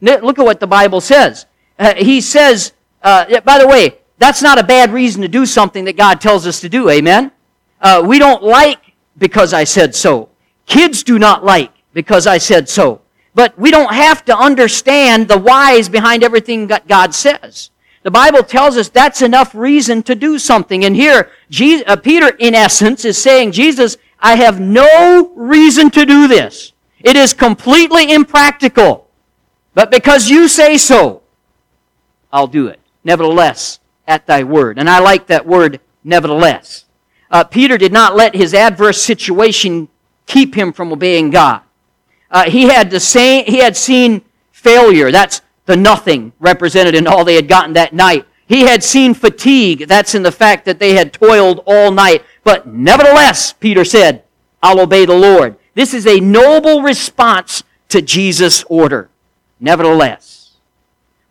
Look 0.00 0.38
at 0.38 0.44
what 0.44 0.60
the 0.60 0.66
Bible 0.66 1.00
says. 1.00 1.46
Uh, 1.78 1.94
he 1.94 2.20
says, 2.20 2.72
uh, 3.02 3.40
by 3.40 3.58
the 3.58 3.66
way, 3.66 3.98
that's 4.18 4.42
not 4.42 4.58
a 4.58 4.64
bad 4.64 4.92
reason 4.92 5.22
to 5.22 5.28
do 5.28 5.46
something 5.46 5.84
that 5.86 5.96
God 5.96 6.20
tells 6.20 6.46
us 6.46 6.60
to 6.60 6.68
do. 6.68 6.90
Amen? 6.90 7.32
Uh, 7.80 8.02
we 8.04 8.18
don't 8.18 8.42
like 8.42 8.92
because 9.18 9.52
I 9.52 9.64
said 9.64 9.94
so. 9.94 10.28
Kids 10.66 11.02
do 11.02 11.18
not 11.18 11.44
like 11.44 11.72
because 11.92 12.26
I 12.26 12.38
said 12.38 12.68
so. 12.68 13.00
But 13.34 13.58
we 13.58 13.70
don't 13.70 13.92
have 13.92 14.24
to 14.26 14.36
understand 14.36 15.28
the 15.28 15.38
whys 15.38 15.88
behind 15.88 16.22
everything 16.22 16.68
that 16.68 16.86
God 16.86 17.14
says. 17.14 17.70
The 18.02 18.10
Bible 18.10 18.42
tells 18.42 18.76
us 18.76 18.88
that's 18.88 19.22
enough 19.22 19.54
reason 19.54 20.02
to 20.04 20.14
do 20.14 20.38
something. 20.38 20.84
And 20.84 20.94
here, 20.94 21.30
Jesus, 21.50 21.84
uh, 21.88 21.96
Peter, 21.96 22.28
in 22.38 22.54
essence, 22.54 23.04
is 23.04 23.16
saying, 23.20 23.52
Jesus, 23.52 23.96
I 24.20 24.36
have 24.36 24.60
no 24.60 25.32
reason 25.34 25.90
to 25.92 26.04
do 26.04 26.28
this. 26.28 26.73
It 27.04 27.16
is 27.16 27.34
completely 27.34 28.10
impractical. 28.10 29.08
But 29.74 29.90
because 29.90 30.30
you 30.30 30.48
say 30.48 30.78
so, 30.78 31.22
I'll 32.32 32.46
do 32.48 32.66
it. 32.66 32.80
Nevertheless, 33.04 33.78
at 34.08 34.26
thy 34.26 34.42
word. 34.42 34.78
And 34.78 34.88
I 34.88 34.98
like 35.00 35.26
that 35.26 35.46
word, 35.46 35.80
nevertheless. 36.02 36.86
Uh, 37.30 37.44
Peter 37.44 37.76
did 37.76 37.92
not 37.92 38.16
let 38.16 38.34
his 38.34 38.54
adverse 38.54 39.02
situation 39.02 39.88
keep 40.26 40.54
him 40.54 40.72
from 40.72 40.92
obeying 40.92 41.30
God. 41.30 41.60
Uh, 42.30 42.50
he 42.50 42.64
had 42.64 42.90
the 42.90 43.00
same, 43.00 43.44
he 43.44 43.58
had 43.58 43.76
seen 43.76 44.22
failure. 44.50 45.12
That's 45.12 45.42
the 45.66 45.76
nothing 45.76 46.32
represented 46.40 46.94
in 46.94 47.06
all 47.06 47.24
they 47.24 47.34
had 47.34 47.48
gotten 47.48 47.74
that 47.74 47.92
night. 47.92 48.26
He 48.46 48.62
had 48.62 48.82
seen 48.82 49.14
fatigue. 49.14 49.88
That's 49.88 50.14
in 50.14 50.22
the 50.22 50.32
fact 50.32 50.64
that 50.64 50.78
they 50.78 50.94
had 50.94 51.12
toiled 51.12 51.62
all 51.66 51.90
night. 51.90 52.24
But 52.44 52.66
nevertheless, 52.66 53.52
Peter 53.52 53.84
said, 53.84 54.24
I'll 54.62 54.80
obey 54.80 55.04
the 55.04 55.16
Lord. 55.16 55.56
This 55.74 55.92
is 55.92 56.06
a 56.06 56.20
noble 56.20 56.82
response 56.82 57.64
to 57.88 58.00
Jesus' 58.00 58.64
order. 58.68 59.10
Nevertheless, 59.60 60.52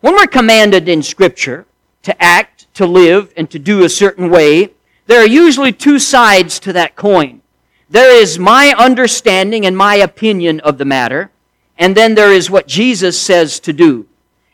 when 0.00 0.14
we're 0.14 0.26
commanded 0.26 0.88
in 0.88 1.02
Scripture 1.02 1.66
to 2.02 2.22
act, 2.22 2.66
to 2.74 2.86
live, 2.86 3.32
and 3.36 3.50
to 3.50 3.58
do 3.58 3.84
a 3.84 3.88
certain 3.88 4.30
way, 4.30 4.70
there 5.06 5.20
are 5.20 5.26
usually 5.26 5.72
two 5.72 5.98
sides 5.98 6.58
to 6.60 6.72
that 6.72 6.96
coin. 6.96 7.40
There 7.88 8.14
is 8.14 8.38
my 8.38 8.74
understanding 8.76 9.64
and 9.66 9.76
my 9.76 9.96
opinion 9.96 10.60
of 10.60 10.78
the 10.78 10.84
matter, 10.84 11.30
and 11.78 11.96
then 11.96 12.14
there 12.14 12.32
is 12.32 12.50
what 12.50 12.66
Jesus 12.66 13.20
says 13.20 13.60
to 13.60 13.72
do. 13.72 14.06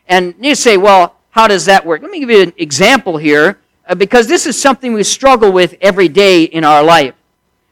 And 0.07 0.35
you 0.39 0.55
say, 0.55 0.77
well, 0.77 1.15
how 1.31 1.47
does 1.47 1.65
that 1.65 1.85
work? 1.85 2.01
Let 2.01 2.11
me 2.11 2.19
give 2.19 2.29
you 2.29 2.43
an 2.43 2.53
example 2.57 3.17
here, 3.17 3.59
uh, 3.87 3.95
because 3.95 4.27
this 4.27 4.45
is 4.45 4.61
something 4.61 4.93
we 4.93 5.03
struggle 5.03 5.51
with 5.51 5.75
every 5.81 6.07
day 6.07 6.43
in 6.43 6.63
our 6.63 6.83
life. 6.83 7.15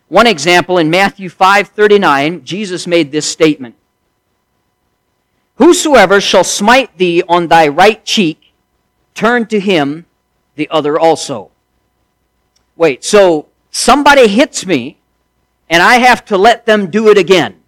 One 0.10 0.26
example 0.26 0.80
in 0.80 0.90
Matthew 0.90 1.30
5:39, 1.30 2.44
Jesus 2.44 2.88
made 2.88 3.12
this 3.12 3.28
statement. 3.28 3.76
Whosoever 5.56 6.20
shall 6.20 6.44
smite 6.44 6.98
thee 6.98 7.22
on 7.28 7.48
thy 7.48 7.68
right 7.68 8.04
cheek, 8.04 8.54
turn 9.14 9.46
to 9.48 9.60
him 9.60 10.06
the 10.56 10.68
other 10.70 11.00
also. 11.00 11.52
Wait, 12.76 13.04
so 13.04 13.48
somebody 13.70 14.28
hits 14.28 14.66
me, 14.66 14.98
and 15.70 15.84
I 15.84 15.96
have 15.96 16.26
to 16.26 16.38
let 16.38 16.66
them 16.66 16.90
do 16.90 17.10
it 17.10 17.18
again. 17.18 17.62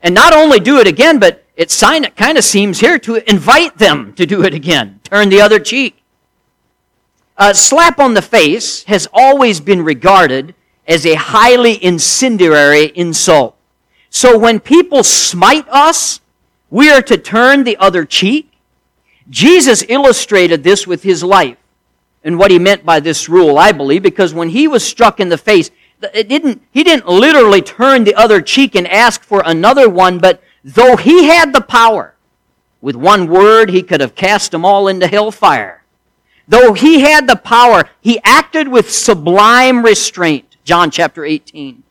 And 0.00 0.14
not 0.14 0.32
only 0.32 0.60
do 0.60 0.78
it 0.78 0.86
again, 0.86 1.18
but 1.18 1.44
it 1.56 1.74
kind 2.16 2.38
of 2.38 2.44
seems 2.44 2.78
here 2.78 3.00
to 3.00 3.28
invite 3.28 3.78
them 3.78 4.12
to 4.14 4.26
do 4.26 4.44
it 4.44 4.54
again. 4.54 5.00
Turn 5.02 5.28
the 5.28 5.40
other 5.40 5.58
cheek. 5.58 6.02
A 7.36 7.52
slap 7.52 7.98
on 7.98 8.14
the 8.14 8.22
face 8.22 8.84
has 8.84 9.08
always 9.12 9.58
been 9.60 9.82
regarded 9.82 10.54
as 10.88 11.04
a 11.04 11.14
highly 11.14 11.82
incendiary 11.84 12.90
insult. 12.94 13.54
So 14.10 14.38
when 14.38 14.58
people 14.58 15.04
smite 15.04 15.68
us, 15.68 16.20
we 16.70 16.90
are 16.90 17.02
to 17.02 17.18
turn 17.18 17.64
the 17.64 17.76
other 17.76 18.04
cheek. 18.06 18.50
Jesus 19.28 19.84
illustrated 19.88 20.64
this 20.64 20.86
with 20.86 21.02
his 21.02 21.22
life 21.22 21.58
and 22.24 22.38
what 22.38 22.50
he 22.50 22.58
meant 22.58 22.84
by 22.84 23.00
this 23.00 23.28
rule, 23.28 23.58
I 23.58 23.72
believe, 23.72 24.02
because 24.02 24.32
when 24.32 24.48
he 24.48 24.66
was 24.66 24.84
struck 24.84 25.20
in 25.20 25.28
the 25.28 25.38
face, 25.38 25.70
it 26.14 26.28
didn't, 26.28 26.62
he 26.70 26.82
didn't 26.82 27.06
literally 27.06 27.60
turn 27.60 28.04
the 28.04 28.14
other 28.14 28.40
cheek 28.40 28.74
and 28.74 28.88
ask 28.88 29.22
for 29.22 29.42
another 29.44 29.88
one, 29.88 30.18
but 30.18 30.42
though 30.64 30.96
he 30.96 31.24
had 31.24 31.52
the 31.52 31.60
power, 31.60 32.14
with 32.80 32.96
one 32.96 33.26
word 33.26 33.70
he 33.70 33.82
could 33.82 34.00
have 34.00 34.14
cast 34.14 34.52
them 34.52 34.64
all 34.64 34.88
into 34.88 35.06
hellfire. 35.06 35.84
Though 36.46 36.72
he 36.72 37.00
had 37.00 37.26
the 37.26 37.36
power, 37.36 37.90
he 38.00 38.20
acted 38.24 38.68
with 38.68 38.90
sublime 38.90 39.84
restraint. 39.84 40.47
John 40.68 40.90
chapter 40.90 41.24
18. 41.24 41.82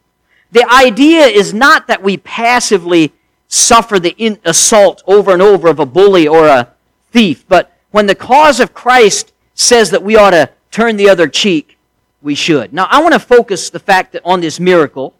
The 0.51 0.72
idea 0.72 1.25
is 1.25 1.51
not 1.51 1.88
that 1.88 2.03
we 2.03 2.17
passively 2.17 3.12
suffer 3.48 4.00
the 4.00 4.13
in- 4.19 4.38
assault 4.46 5.01
over 5.07 5.34
and 5.34 5.41
over 5.41 5.67
of 5.67 5.79
a 5.79 5.86
bully 5.88 6.27
or 6.27 6.46
a 6.46 6.75
thief, 7.12 7.43
but 7.48 7.75
when 7.89 8.05
the 8.05 8.13
cause 8.13 8.60
of 8.60 8.75
Christ 8.75 9.34
says 9.55 9.89
that 9.89 10.03
we 10.03 10.15
ought 10.15 10.29
to 10.29 10.51
turn 10.69 10.96
the 10.96 11.10
other 11.10 11.27
cheek, 11.27 11.79
we 12.22 12.36
should. 12.36 12.72
Now, 12.72 12.86
I 12.91 13.01
want 13.01 13.13
to 13.13 13.19
focus 13.19 13.72
the 13.72 13.79
fact 13.79 14.12
that 14.12 14.22
on 14.24 14.41
this 14.41 14.60
miracle, 14.60 15.15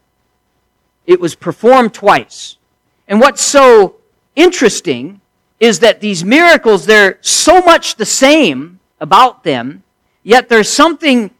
it 1.04 1.18
was 1.18 1.34
performed 1.34 1.92
twice. 1.92 2.58
And 3.08 3.20
what's 3.20 3.42
so 3.42 3.96
interesting 4.36 5.20
is 5.58 5.80
that 5.80 6.00
these 6.00 6.24
miracles, 6.24 6.86
they're 6.86 7.18
so 7.22 7.60
much 7.62 7.96
the 7.96 8.06
same 8.06 8.78
about 9.00 9.42
them, 9.42 9.82
yet 10.22 10.48
there's 10.48 10.68
something 10.68 11.32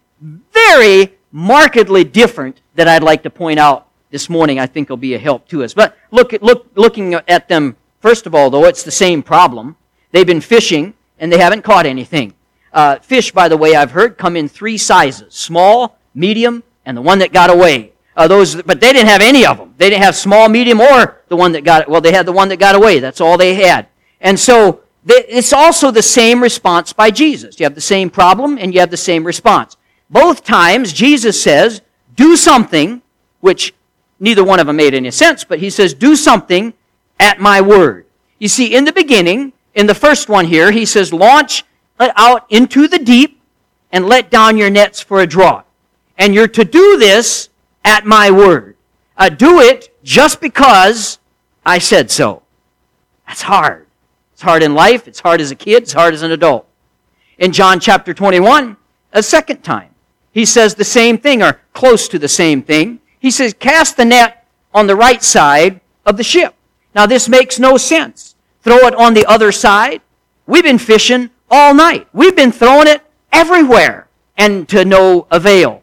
very 0.52 1.17
markedly 1.32 2.04
different 2.04 2.60
that 2.74 2.88
I'd 2.88 3.02
like 3.02 3.22
to 3.24 3.30
point 3.30 3.58
out 3.58 3.88
this 4.10 4.28
morning. 4.28 4.58
I 4.58 4.66
think 4.66 4.88
will 4.88 4.96
be 4.96 5.14
a 5.14 5.18
help 5.18 5.48
to 5.48 5.62
us. 5.62 5.74
But 5.74 5.96
look, 6.10 6.32
look, 6.40 6.66
looking 6.74 7.14
at 7.14 7.48
them, 7.48 7.76
first 8.00 8.26
of 8.26 8.34
all, 8.34 8.50
though, 8.50 8.64
it's 8.64 8.82
the 8.82 8.90
same 8.90 9.22
problem. 9.22 9.76
They've 10.12 10.26
been 10.26 10.40
fishing 10.40 10.94
and 11.18 11.32
they 11.32 11.38
haven't 11.38 11.62
caught 11.62 11.86
anything. 11.86 12.34
Uh, 12.72 12.98
fish, 12.98 13.32
by 13.32 13.48
the 13.48 13.56
way, 13.56 13.74
I've 13.74 13.90
heard 13.90 14.18
come 14.18 14.36
in 14.36 14.48
three 14.48 14.78
sizes 14.78 15.34
small, 15.34 15.98
medium, 16.14 16.62
and 16.84 16.96
the 16.96 17.02
one 17.02 17.18
that 17.18 17.32
got 17.32 17.50
away. 17.50 17.92
Uh, 18.16 18.26
those, 18.26 18.60
but 18.62 18.80
they 18.80 18.92
didn't 18.92 19.08
have 19.08 19.20
any 19.20 19.46
of 19.46 19.58
them. 19.58 19.74
They 19.76 19.90
didn't 19.90 20.02
have 20.02 20.16
small, 20.16 20.48
medium, 20.48 20.80
or 20.80 21.20
the 21.28 21.36
one 21.36 21.52
that 21.52 21.62
got, 21.64 21.88
well, 21.88 22.00
they 22.00 22.12
had 22.12 22.26
the 22.26 22.32
one 22.32 22.48
that 22.48 22.58
got 22.58 22.74
away. 22.74 22.98
That's 22.98 23.20
all 23.20 23.38
they 23.38 23.54
had. 23.54 23.86
And 24.20 24.38
so, 24.38 24.82
they, 25.04 25.24
it's 25.28 25.52
also 25.52 25.90
the 25.90 26.02
same 26.02 26.42
response 26.42 26.92
by 26.92 27.10
Jesus. 27.10 27.58
You 27.58 27.64
have 27.64 27.74
the 27.74 27.80
same 27.80 28.10
problem 28.10 28.58
and 28.58 28.74
you 28.74 28.80
have 28.80 28.90
the 28.90 28.96
same 28.96 29.24
response. 29.24 29.76
Both 30.10 30.44
times, 30.44 30.92
Jesus 30.92 31.40
says, 31.42 31.82
do 32.16 32.36
something, 32.36 33.02
which 33.40 33.74
neither 34.18 34.42
one 34.42 34.60
of 34.60 34.66
them 34.66 34.76
made 34.76 34.94
any 34.94 35.10
sense, 35.10 35.44
but 35.44 35.58
he 35.58 35.70
says, 35.70 35.94
do 35.94 36.16
something 36.16 36.72
at 37.20 37.40
my 37.40 37.60
word. 37.60 38.06
You 38.38 38.48
see, 38.48 38.74
in 38.74 38.84
the 38.84 38.92
beginning, 38.92 39.52
in 39.74 39.86
the 39.86 39.94
first 39.94 40.28
one 40.28 40.46
here, 40.46 40.70
he 40.70 40.84
says, 40.84 41.12
launch 41.12 41.64
out 42.00 42.46
into 42.50 42.88
the 42.88 42.98
deep 42.98 43.40
and 43.92 44.06
let 44.06 44.30
down 44.30 44.56
your 44.56 44.70
nets 44.70 45.00
for 45.00 45.20
a 45.20 45.26
draught. 45.26 45.66
And 46.16 46.34
you're 46.34 46.48
to 46.48 46.64
do 46.64 46.98
this 46.98 47.48
at 47.84 48.04
my 48.04 48.30
word. 48.30 48.76
Uh, 49.16 49.28
do 49.28 49.60
it 49.60 49.96
just 50.02 50.40
because 50.40 51.18
I 51.64 51.78
said 51.78 52.10
so. 52.10 52.42
That's 53.26 53.42
hard. 53.42 53.86
It's 54.32 54.42
hard 54.42 54.62
in 54.62 54.74
life. 54.74 55.08
It's 55.08 55.20
hard 55.20 55.40
as 55.40 55.50
a 55.50 55.56
kid. 55.56 55.82
It's 55.82 55.92
hard 55.92 56.14
as 56.14 56.22
an 56.22 56.30
adult. 56.30 56.66
In 57.38 57.52
John 57.52 57.80
chapter 57.80 58.14
21, 58.14 58.76
a 59.12 59.22
second 59.22 59.62
time, 59.62 59.90
he 60.38 60.44
says 60.44 60.76
the 60.76 60.84
same 60.84 61.18
thing 61.18 61.42
or 61.42 61.60
close 61.72 62.06
to 62.06 62.16
the 62.16 62.28
same 62.28 62.62
thing. 62.62 63.00
He 63.18 63.28
says, 63.28 63.52
cast 63.58 63.96
the 63.96 64.04
net 64.04 64.46
on 64.72 64.86
the 64.86 64.94
right 64.94 65.20
side 65.20 65.80
of 66.06 66.16
the 66.16 66.22
ship. 66.22 66.54
Now 66.94 67.06
this 67.06 67.28
makes 67.28 67.58
no 67.58 67.76
sense. 67.76 68.36
Throw 68.62 68.86
it 68.86 68.94
on 68.94 69.14
the 69.14 69.26
other 69.26 69.50
side. 69.50 70.00
We've 70.46 70.62
been 70.62 70.78
fishing 70.78 71.30
all 71.50 71.74
night. 71.74 72.06
We've 72.12 72.36
been 72.36 72.52
throwing 72.52 72.86
it 72.86 73.02
everywhere 73.32 74.06
and 74.36 74.68
to 74.68 74.84
no 74.84 75.26
avail. 75.32 75.82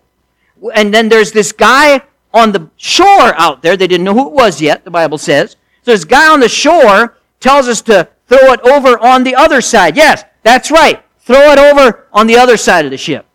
And 0.73 0.93
then 0.93 1.09
there's 1.09 1.33
this 1.33 1.51
guy 1.51 2.03
on 2.33 2.53
the 2.53 2.69
shore 2.77 3.37
out 3.37 3.61
there. 3.61 3.75
They 3.75 3.87
didn't 3.87 4.05
know 4.05 4.13
who 4.13 4.27
it 4.27 4.33
was 4.33 4.61
yet, 4.61 4.85
the 4.85 4.89
Bible 4.89 5.17
says. 5.17 5.57
So 5.81 5.91
this 5.91 6.05
guy 6.05 6.31
on 6.31 6.39
the 6.39 6.47
shore 6.47 7.17
tells 7.41 7.67
us 7.67 7.81
to 7.81 8.07
throw 8.27 8.53
it 8.53 8.61
over 8.61 8.97
on 8.99 9.25
the 9.25 9.35
other 9.35 9.59
side. 9.59 9.97
Yes, 9.97 10.23
that's 10.43 10.71
right. 10.71 11.03
Throw 11.19 11.51
it 11.51 11.59
over 11.59 12.07
on 12.13 12.25
the 12.25 12.37
other 12.37 12.55
side 12.55 12.85
of 12.85 12.91
the 12.91 12.97
ship. 12.97 13.25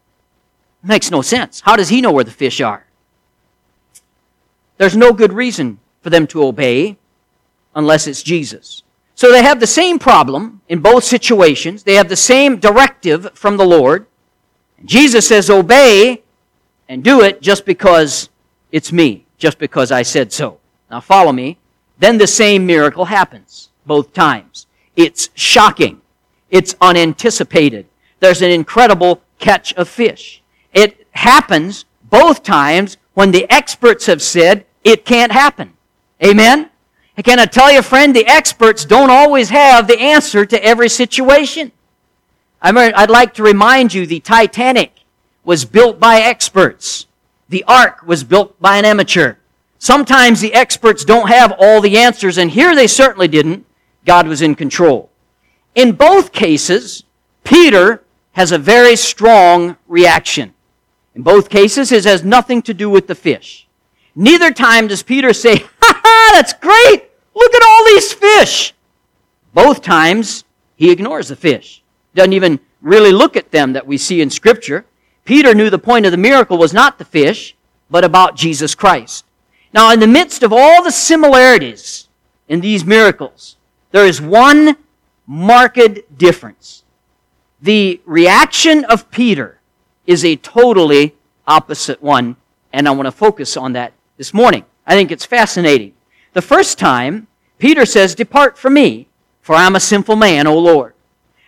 Makes 0.82 1.10
no 1.10 1.22
sense. 1.22 1.60
How 1.60 1.76
does 1.76 1.88
he 1.88 2.00
know 2.00 2.12
where 2.12 2.24
the 2.24 2.30
fish 2.30 2.60
are? 2.60 2.86
There's 4.78 4.96
no 4.96 5.12
good 5.12 5.32
reason 5.32 5.78
for 6.02 6.10
them 6.10 6.26
to 6.28 6.42
obey 6.42 6.96
unless 7.74 8.06
it's 8.06 8.22
Jesus. 8.22 8.82
So 9.14 9.30
they 9.30 9.42
have 9.42 9.60
the 9.60 9.66
same 9.66 9.98
problem 9.98 10.62
in 10.68 10.80
both 10.80 11.04
situations. 11.04 11.82
They 11.82 11.96
have 11.96 12.08
the 12.08 12.16
same 12.16 12.56
directive 12.56 13.32
from 13.34 13.58
the 13.58 13.66
Lord. 13.66 14.06
Jesus 14.84 15.28
says, 15.28 15.50
obey 15.50 16.22
and 16.88 17.04
do 17.04 17.20
it 17.20 17.42
just 17.42 17.66
because 17.66 18.30
it's 18.72 18.90
me, 18.90 19.26
just 19.36 19.58
because 19.58 19.92
I 19.92 20.02
said 20.02 20.32
so. 20.32 20.58
Now 20.90 21.00
follow 21.00 21.32
me. 21.32 21.58
then 21.98 22.16
the 22.16 22.26
same 22.26 22.64
miracle 22.64 23.04
happens 23.04 23.68
both 23.84 24.14
times. 24.14 24.66
It's 24.96 25.28
shocking. 25.34 26.00
It's 26.50 26.74
unanticipated. 26.80 27.86
There's 28.20 28.40
an 28.40 28.50
incredible 28.50 29.20
catch 29.38 29.74
of 29.74 29.88
fish. 29.88 30.39
It 30.72 31.06
happens 31.12 31.84
both 32.04 32.42
times 32.42 32.96
when 33.14 33.30
the 33.30 33.50
experts 33.50 34.06
have 34.06 34.22
said 34.22 34.64
it 34.84 35.04
can't 35.04 35.32
happen. 35.32 35.72
Amen? 36.24 36.70
And 37.16 37.24
can 37.24 37.38
I 37.38 37.46
tell 37.46 37.72
you, 37.72 37.82
friend, 37.82 38.14
the 38.14 38.26
experts 38.26 38.84
don't 38.84 39.10
always 39.10 39.50
have 39.50 39.86
the 39.86 39.98
answer 39.98 40.46
to 40.46 40.64
every 40.64 40.88
situation. 40.88 41.72
I 42.62 42.72
mean, 42.72 42.92
I'd 42.94 43.10
like 43.10 43.34
to 43.34 43.42
remind 43.42 43.92
you 43.94 44.06
the 44.06 44.20
Titanic 44.20 44.92
was 45.44 45.64
built 45.64 45.98
by 45.98 46.20
experts. 46.20 47.06
The 47.48 47.64
ark 47.64 48.06
was 48.06 48.22
built 48.22 48.60
by 48.60 48.76
an 48.76 48.84
amateur. 48.84 49.36
Sometimes 49.78 50.40
the 50.40 50.54
experts 50.54 51.04
don't 51.04 51.28
have 51.28 51.54
all 51.58 51.80
the 51.80 51.96
answers, 51.96 52.38
and 52.38 52.50
here 52.50 52.74
they 52.74 52.86
certainly 52.86 53.28
didn't. 53.28 53.66
God 54.04 54.28
was 54.28 54.42
in 54.42 54.54
control. 54.54 55.10
In 55.74 55.92
both 55.92 56.32
cases, 56.32 57.04
Peter 57.44 58.02
has 58.32 58.52
a 58.52 58.58
very 58.58 58.96
strong 58.96 59.76
reaction. 59.88 60.54
In 61.14 61.22
both 61.22 61.50
cases, 61.50 61.92
it 61.92 62.04
has 62.04 62.24
nothing 62.24 62.62
to 62.62 62.74
do 62.74 62.88
with 62.88 63.06
the 63.06 63.14
fish. 63.14 63.66
Neither 64.14 64.52
time 64.52 64.86
does 64.86 65.02
Peter 65.02 65.32
say, 65.32 65.56
ha 65.80 66.00
ha, 66.04 66.30
that's 66.34 66.52
great. 66.52 67.10
Look 67.34 67.54
at 67.54 67.62
all 67.66 67.84
these 67.86 68.12
fish. 68.12 68.74
Both 69.52 69.82
times, 69.82 70.44
he 70.76 70.90
ignores 70.90 71.28
the 71.28 71.36
fish. 71.36 71.82
Doesn't 72.14 72.32
even 72.32 72.60
really 72.80 73.12
look 73.12 73.36
at 73.36 73.50
them 73.50 73.72
that 73.72 73.86
we 73.86 73.98
see 73.98 74.20
in 74.20 74.30
Scripture. 74.30 74.84
Peter 75.24 75.54
knew 75.54 75.70
the 75.70 75.78
point 75.78 76.06
of 76.06 76.12
the 76.12 76.18
miracle 76.18 76.58
was 76.58 76.72
not 76.72 76.98
the 76.98 77.04
fish, 77.04 77.56
but 77.90 78.04
about 78.04 78.36
Jesus 78.36 78.74
Christ. 78.74 79.24
Now, 79.72 79.92
in 79.92 80.00
the 80.00 80.06
midst 80.06 80.42
of 80.42 80.52
all 80.52 80.82
the 80.82 80.90
similarities 80.90 82.08
in 82.48 82.60
these 82.60 82.84
miracles, 82.84 83.56
there 83.92 84.06
is 84.06 84.20
one 84.20 84.76
marked 85.26 86.18
difference. 86.18 86.84
The 87.62 88.00
reaction 88.04 88.84
of 88.86 89.10
Peter 89.10 89.59
is 90.10 90.24
a 90.24 90.34
totally 90.34 91.14
opposite 91.46 92.02
one, 92.02 92.34
and 92.72 92.88
I 92.88 92.90
want 92.90 93.06
to 93.06 93.12
focus 93.12 93.56
on 93.56 93.74
that 93.74 93.92
this 94.16 94.34
morning. 94.34 94.64
I 94.84 94.94
think 94.94 95.12
it's 95.12 95.24
fascinating. 95.24 95.92
The 96.32 96.42
first 96.42 96.80
time, 96.80 97.28
Peter 97.58 97.86
says, 97.86 98.16
Depart 98.16 98.58
from 98.58 98.74
me, 98.74 99.06
for 99.40 99.54
I'm 99.54 99.76
a 99.76 99.80
sinful 99.80 100.16
man, 100.16 100.48
O 100.48 100.58
Lord. 100.58 100.94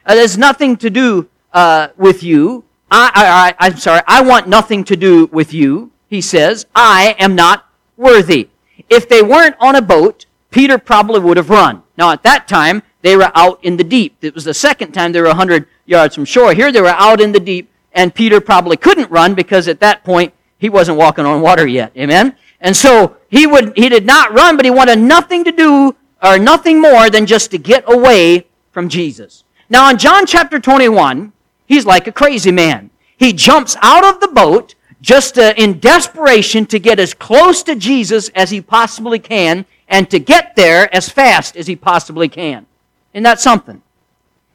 There's 0.06 0.38
nothing 0.38 0.76
to 0.76 0.90
do 0.90 1.28
uh, 1.52 1.88
with 1.96 2.22
you. 2.22 2.62
I, 2.88 3.54
I, 3.58 3.66
I'm 3.66 3.76
sorry, 3.78 4.02
I 4.06 4.22
want 4.22 4.46
nothing 4.46 4.84
to 4.84 4.96
do 4.96 5.26
with 5.32 5.52
you, 5.52 5.90
he 6.08 6.20
says. 6.20 6.66
I 6.72 7.16
am 7.18 7.34
not 7.34 7.66
worthy. 7.96 8.48
If 8.88 9.08
they 9.08 9.22
weren't 9.22 9.56
on 9.58 9.74
a 9.74 9.82
boat, 9.82 10.26
Peter 10.52 10.78
probably 10.78 11.18
would 11.18 11.36
have 11.36 11.50
run. 11.50 11.82
Now, 11.98 12.12
at 12.12 12.22
that 12.22 12.46
time, 12.46 12.84
they 13.00 13.16
were 13.16 13.32
out 13.34 13.58
in 13.64 13.76
the 13.76 13.84
deep. 13.84 14.18
It 14.20 14.36
was 14.36 14.44
the 14.44 14.54
second 14.54 14.92
time 14.92 15.10
they 15.10 15.20
were 15.20 15.26
100 15.26 15.66
yards 15.84 16.14
from 16.14 16.26
shore. 16.26 16.54
Here 16.54 16.70
they 16.70 16.80
were 16.80 16.88
out 16.88 17.20
in 17.20 17.32
the 17.32 17.40
deep, 17.40 17.71
and 17.94 18.14
Peter 18.14 18.40
probably 18.40 18.76
couldn't 18.76 19.10
run 19.10 19.34
because 19.34 19.68
at 19.68 19.80
that 19.80 20.04
point, 20.04 20.32
he 20.58 20.68
wasn't 20.68 20.98
walking 20.98 21.26
on 21.26 21.40
water 21.40 21.66
yet. 21.66 21.92
Amen? 21.96 22.36
And 22.60 22.76
so 22.76 23.16
he 23.28 23.46
would, 23.46 23.76
he 23.76 23.88
did 23.88 24.06
not 24.06 24.32
run, 24.32 24.56
but 24.56 24.64
he 24.64 24.70
wanted 24.70 24.98
nothing 24.98 25.44
to 25.44 25.52
do 25.52 25.96
or 26.22 26.38
nothing 26.38 26.80
more 26.80 27.10
than 27.10 27.26
just 27.26 27.50
to 27.50 27.58
get 27.58 27.84
away 27.86 28.46
from 28.70 28.88
Jesus. 28.88 29.44
Now 29.68 29.90
in 29.90 29.98
John 29.98 30.24
chapter 30.24 30.60
21, 30.60 31.32
he's 31.66 31.84
like 31.84 32.06
a 32.06 32.12
crazy 32.12 32.52
man. 32.52 32.90
He 33.16 33.32
jumps 33.32 33.76
out 33.82 34.04
of 34.04 34.20
the 34.20 34.28
boat 34.28 34.74
just 35.00 35.36
uh, 35.36 35.52
in 35.56 35.80
desperation 35.80 36.64
to 36.66 36.78
get 36.78 37.00
as 37.00 37.12
close 37.12 37.64
to 37.64 37.74
Jesus 37.74 38.28
as 38.30 38.50
he 38.50 38.60
possibly 38.60 39.18
can 39.18 39.66
and 39.88 40.08
to 40.10 40.20
get 40.20 40.54
there 40.54 40.94
as 40.94 41.08
fast 41.08 41.56
as 41.56 41.66
he 41.66 41.74
possibly 41.74 42.28
can. 42.28 42.66
Isn't 43.12 43.24
that 43.24 43.40
something? 43.40 43.82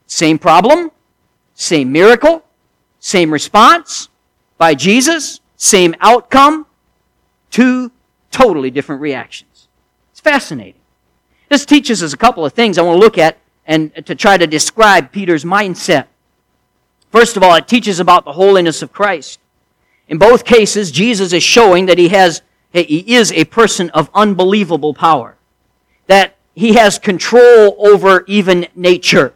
Same 0.07 0.39
problem, 0.39 0.89
same 1.53 1.91
miracle, 1.91 2.43
same 2.99 3.31
response 3.31 4.09
by 4.57 4.75
Jesus, 4.75 5.39
same 5.55 5.95
outcome, 5.99 6.65
two 7.51 7.91
totally 8.31 8.71
different 8.71 9.01
reactions. 9.01 9.67
It's 10.11 10.19
fascinating. 10.19 10.81
This 11.49 11.65
teaches 11.65 12.03
us 12.03 12.13
a 12.13 12.17
couple 12.17 12.45
of 12.45 12.53
things 12.53 12.77
I 12.77 12.81
want 12.81 12.95
to 12.95 12.99
look 12.99 13.17
at 13.17 13.37
and 13.65 13.93
to 14.05 14.15
try 14.15 14.37
to 14.37 14.47
describe 14.47 15.11
Peter's 15.11 15.43
mindset. 15.43 16.07
First 17.11 17.37
of 17.37 17.43
all, 17.43 17.55
it 17.55 17.67
teaches 17.67 17.99
about 17.99 18.25
the 18.25 18.33
holiness 18.33 18.81
of 18.81 18.91
Christ. 18.91 19.39
In 20.07 20.17
both 20.17 20.45
cases, 20.45 20.91
Jesus 20.91 21.33
is 21.33 21.43
showing 21.43 21.85
that 21.85 21.97
he 21.97 22.09
has 22.09 22.41
he 22.71 23.15
is 23.15 23.31
a 23.31 23.45
person 23.45 23.89
of 23.91 24.09
unbelievable 24.13 24.93
power. 24.93 25.35
That 26.07 26.35
he 26.53 26.73
has 26.73 26.99
control 26.99 27.75
over 27.79 28.23
even 28.27 28.67
nature. 28.75 29.33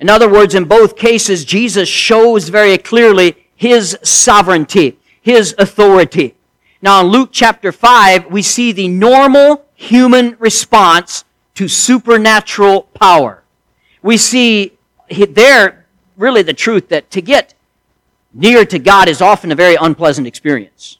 In 0.00 0.08
other 0.08 0.28
words, 0.28 0.54
in 0.54 0.64
both 0.64 0.96
cases, 0.96 1.44
Jesus 1.44 1.88
shows 1.88 2.48
very 2.48 2.78
clearly 2.78 3.36
his 3.56 3.98
sovereignty, 4.02 4.98
his 5.20 5.54
authority. 5.58 6.34
Now, 6.80 7.00
in 7.00 7.08
Luke 7.08 7.30
chapter 7.32 7.72
5, 7.72 8.26
we 8.26 8.42
see 8.42 8.70
the 8.70 8.88
normal 8.88 9.64
human 9.74 10.36
response 10.38 11.24
to 11.54 11.66
supernatural 11.66 12.82
power. 12.94 13.42
We 14.02 14.16
see 14.16 14.78
there 15.10 15.86
really 16.16 16.42
the 16.42 16.54
truth 16.54 16.88
that 16.90 17.10
to 17.10 17.20
get 17.20 17.54
near 18.32 18.64
to 18.66 18.78
God 18.78 19.08
is 19.08 19.20
often 19.20 19.50
a 19.50 19.56
very 19.56 19.74
unpleasant 19.74 20.26
experience. 20.26 20.98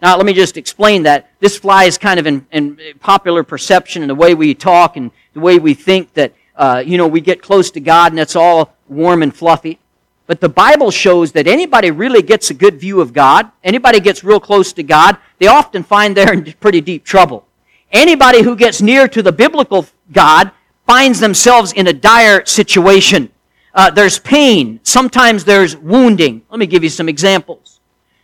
Now, 0.00 0.16
let 0.16 0.26
me 0.26 0.32
just 0.32 0.56
explain 0.56 1.02
that. 1.04 1.30
This 1.40 1.56
flies 1.56 1.98
kind 1.98 2.20
of 2.20 2.26
in, 2.26 2.46
in 2.52 2.78
popular 3.00 3.42
perception 3.42 4.02
and 4.02 4.10
the 4.10 4.14
way 4.14 4.34
we 4.34 4.54
talk 4.54 4.96
and 4.96 5.10
the 5.32 5.40
way 5.40 5.58
we 5.58 5.74
think 5.74 6.14
that, 6.14 6.34
uh, 6.56 6.82
you 6.84 6.96
know, 6.98 7.06
we 7.06 7.20
get 7.20 7.42
close 7.42 7.70
to 7.72 7.80
God 7.80 8.12
and 8.12 8.20
it's 8.20 8.36
all 8.36 8.74
warm 8.88 9.22
and 9.22 9.34
fluffy. 9.34 9.78
But 10.26 10.40
the 10.40 10.48
Bible 10.48 10.90
shows 10.90 11.32
that 11.32 11.46
anybody 11.46 11.90
really 11.90 12.22
gets 12.22 12.50
a 12.50 12.54
good 12.54 12.80
view 12.80 13.00
of 13.00 13.12
God, 13.12 13.50
anybody 13.62 14.00
gets 14.00 14.24
real 14.24 14.40
close 14.40 14.72
to 14.74 14.82
God, 14.82 15.18
they 15.38 15.46
often 15.46 15.82
find 15.82 16.16
they're 16.16 16.32
in 16.32 16.44
pretty 16.60 16.80
deep 16.80 17.04
trouble. 17.04 17.46
Anybody 17.92 18.42
who 18.42 18.56
gets 18.56 18.80
near 18.80 19.06
to 19.08 19.22
the 19.22 19.32
biblical 19.32 19.86
God 20.12 20.50
finds 20.86 21.20
themselves 21.20 21.72
in 21.72 21.86
a 21.86 21.92
dire 21.92 22.44
situation. 22.46 23.30
Uh, 23.74 23.90
there's 23.90 24.18
pain. 24.18 24.80
Sometimes 24.82 25.44
there's 25.44 25.76
wounding. 25.76 26.42
Let 26.50 26.58
me 26.58 26.66
give 26.66 26.82
you 26.82 26.88
some 26.88 27.08
examples. 27.08 27.80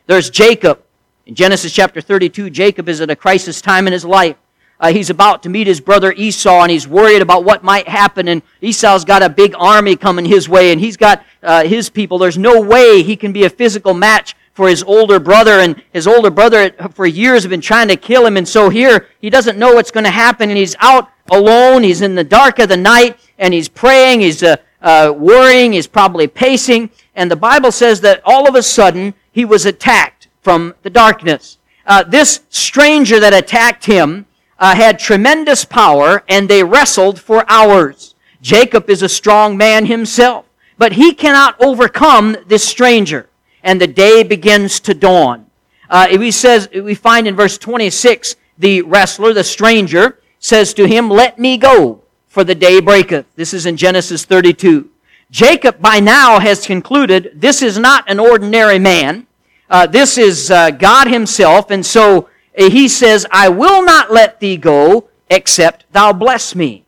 There's 0.07 0.31
Jacob. 0.31 0.83
In 1.27 1.35
Genesis 1.35 1.73
chapter 1.73 2.01
32, 2.01 2.51
Jacob 2.51 2.88
is 2.88 3.01
at 3.01 3.11
a 3.11 3.16
crisis 3.16 3.61
time 3.61 3.87
in 3.87 3.93
his 3.93 4.05
life. 4.05 4.37
Uh, 4.81 4.93
he's 4.93 5.11
about 5.11 5.43
to 5.43 5.51
meet 5.51 5.66
his 5.66 5.81
brother 5.81 6.12
Esau 6.12 6.62
and 6.62 6.71
he's 6.71 6.88
worried 6.88 7.21
about 7.21 7.45
what 7.45 7.62
might 7.62 7.87
happen. 7.87 8.29
And 8.29 8.43
Esau's 8.62 9.05
got 9.05 9.23
a 9.23 9.29
big 9.29 9.55
army 9.59 9.95
coming 9.95 10.25
his 10.25 10.49
way 10.49 10.73
and 10.73 10.81
he's 10.81 10.97
got 10.97 11.23
uh, 11.43 11.64
his 11.64 11.90
people. 11.90 12.16
There's 12.16 12.38
no 12.38 12.62
way 12.62 13.03
he 13.03 13.14
can 13.14 13.31
be 13.33 13.45
a 13.45 13.51
physical 13.51 13.93
match 13.93 14.35
for 14.55 14.69
his 14.69 14.83
older 14.83 15.21
brother. 15.21 15.61
And 15.61 15.83
his 15.93 16.07
older 16.07 16.31
brother 16.31 16.73
for 16.95 17.07
years 17.07 17.43
have 17.43 17.51
been 17.51 17.61
trying 17.61 17.88
to 17.88 17.97
kill 17.97 18.27
him. 18.27 18.38
And 18.38 18.49
so 18.49 18.71
here 18.71 19.09
he 19.21 19.29
doesn't 19.29 19.59
know 19.59 19.75
what's 19.75 19.90
going 19.90 20.05
to 20.05 20.11
happen 20.11 20.49
and 20.49 20.59
he's 20.59 20.77
out 20.81 21.11
alone. 21.31 21.83
He's 21.83 22.01
in 22.01 22.14
the 22.14 22.25
dark 22.25 22.59
of 22.59 22.71
the 22.71 22.77
night 22.79 23.19
and 23.38 23.53
he's 23.53 23.69
praying. 23.69 24.21
He's 24.21 24.43
uh, 24.43 24.57
uh, 24.81 25.12
worrying. 25.14 25.75
He's 25.75 25.87
probably 25.87 26.27
pacing. 26.27 26.88
And 27.14 27.31
the 27.31 27.37
Bible 27.37 27.71
says 27.71 28.01
that 28.01 28.23
all 28.25 28.49
of 28.49 28.55
a 28.55 28.62
sudden 28.62 29.12
he 29.31 29.45
was 29.45 29.66
attacked 29.66 30.29
from 30.40 30.75
the 30.83 30.90
darkness. 30.90 31.59
Uh, 31.87 32.03
this 32.03 32.40
stranger 32.49 33.21
that 33.21 33.35
attacked 33.35 33.85
him 33.85 34.25
uh, 34.61 34.77
had 34.77 34.99
tremendous 34.99 35.64
power 35.64 36.23
and 36.29 36.49
they 36.49 36.62
wrestled 36.62 37.18
for 37.18 37.44
hours. 37.49 38.14
Jacob 38.42 38.88
is 38.88 39.03
a 39.03 39.09
strong 39.09 39.57
man 39.57 39.87
himself, 39.87 40.44
but 40.79 40.92
he 40.92 41.12
cannot 41.14 41.61
overcome 41.61 42.37
this 42.46 42.66
stranger. 42.66 43.29
And 43.62 43.81
the 43.81 43.87
day 43.87 44.23
begins 44.23 44.81
to 44.81 44.94
dawn. 44.94 45.46
Uh, 45.88 46.07
we 46.18 46.31
says 46.31 46.68
we 46.73 46.94
find 46.94 47.27
in 47.27 47.35
verse 47.35 47.59
26 47.59 48.37
the 48.59 48.83
wrestler, 48.83 49.33
the 49.33 49.42
stranger, 49.42 50.20
says 50.38 50.73
to 50.75 50.87
him, 50.87 51.11
"Let 51.11 51.38
me 51.38 51.59
go, 51.59 52.03
for 52.29 52.44
the 52.44 52.55
day 52.55 52.81
breaketh." 52.81 53.27
This 53.37 53.53
is 53.53 53.66
in 53.66 53.77
Genesis 53.77 54.25
32. 54.25 54.88
Jacob 55.31 55.81
by 55.81 56.01
now 56.01 56.38
has 56.38 56.66
concluded 56.66 57.33
this 57.35 57.61
is 57.61 57.79
not 57.79 58.05
an 58.09 58.18
ordinary 58.18 58.79
man. 58.79 59.27
Uh, 59.68 59.87
this 59.87 60.16
is 60.16 60.51
uh, 60.51 60.70
God 60.70 61.07
Himself, 61.07 61.70
and 61.70 61.85
so 61.85 62.30
he 62.55 62.89
says, 62.89 63.27
I 63.31 63.49
will 63.49 63.85
not 63.85 64.13
let 64.13 64.41
thee 64.41 64.57
go 64.57 65.09
except 65.29 65.91
thou 65.93 66.13
bless 66.13 66.55
me. 66.55 66.85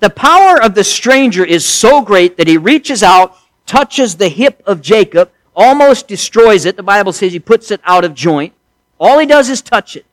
The 0.00 0.10
power 0.10 0.62
of 0.62 0.74
the 0.74 0.84
stranger 0.84 1.44
is 1.44 1.64
so 1.64 2.02
great 2.02 2.36
that 2.36 2.46
he 2.46 2.56
reaches 2.56 3.02
out, 3.02 3.36
touches 3.66 4.16
the 4.16 4.28
hip 4.28 4.62
of 4.66 4.80
Jacob, 4.80 5.30
almost 5.56 6.06
destroys 6.06 6.66
it. 6.66 6.76
The 6.76 6.82
Bible 6.82 7.12
says 7.12 7.32
he 7.32 7.40
puts 7.40 7.70
it 7.70 7.80
out 7.84 8.04
of 8.04 8.14
joint. 8.14 8.52
All 9.00 9.18
he 9.18 9.26
does 9.26 9.48
is 9.48 9.60
touch 9.60 9.96
it. 9.96 10.06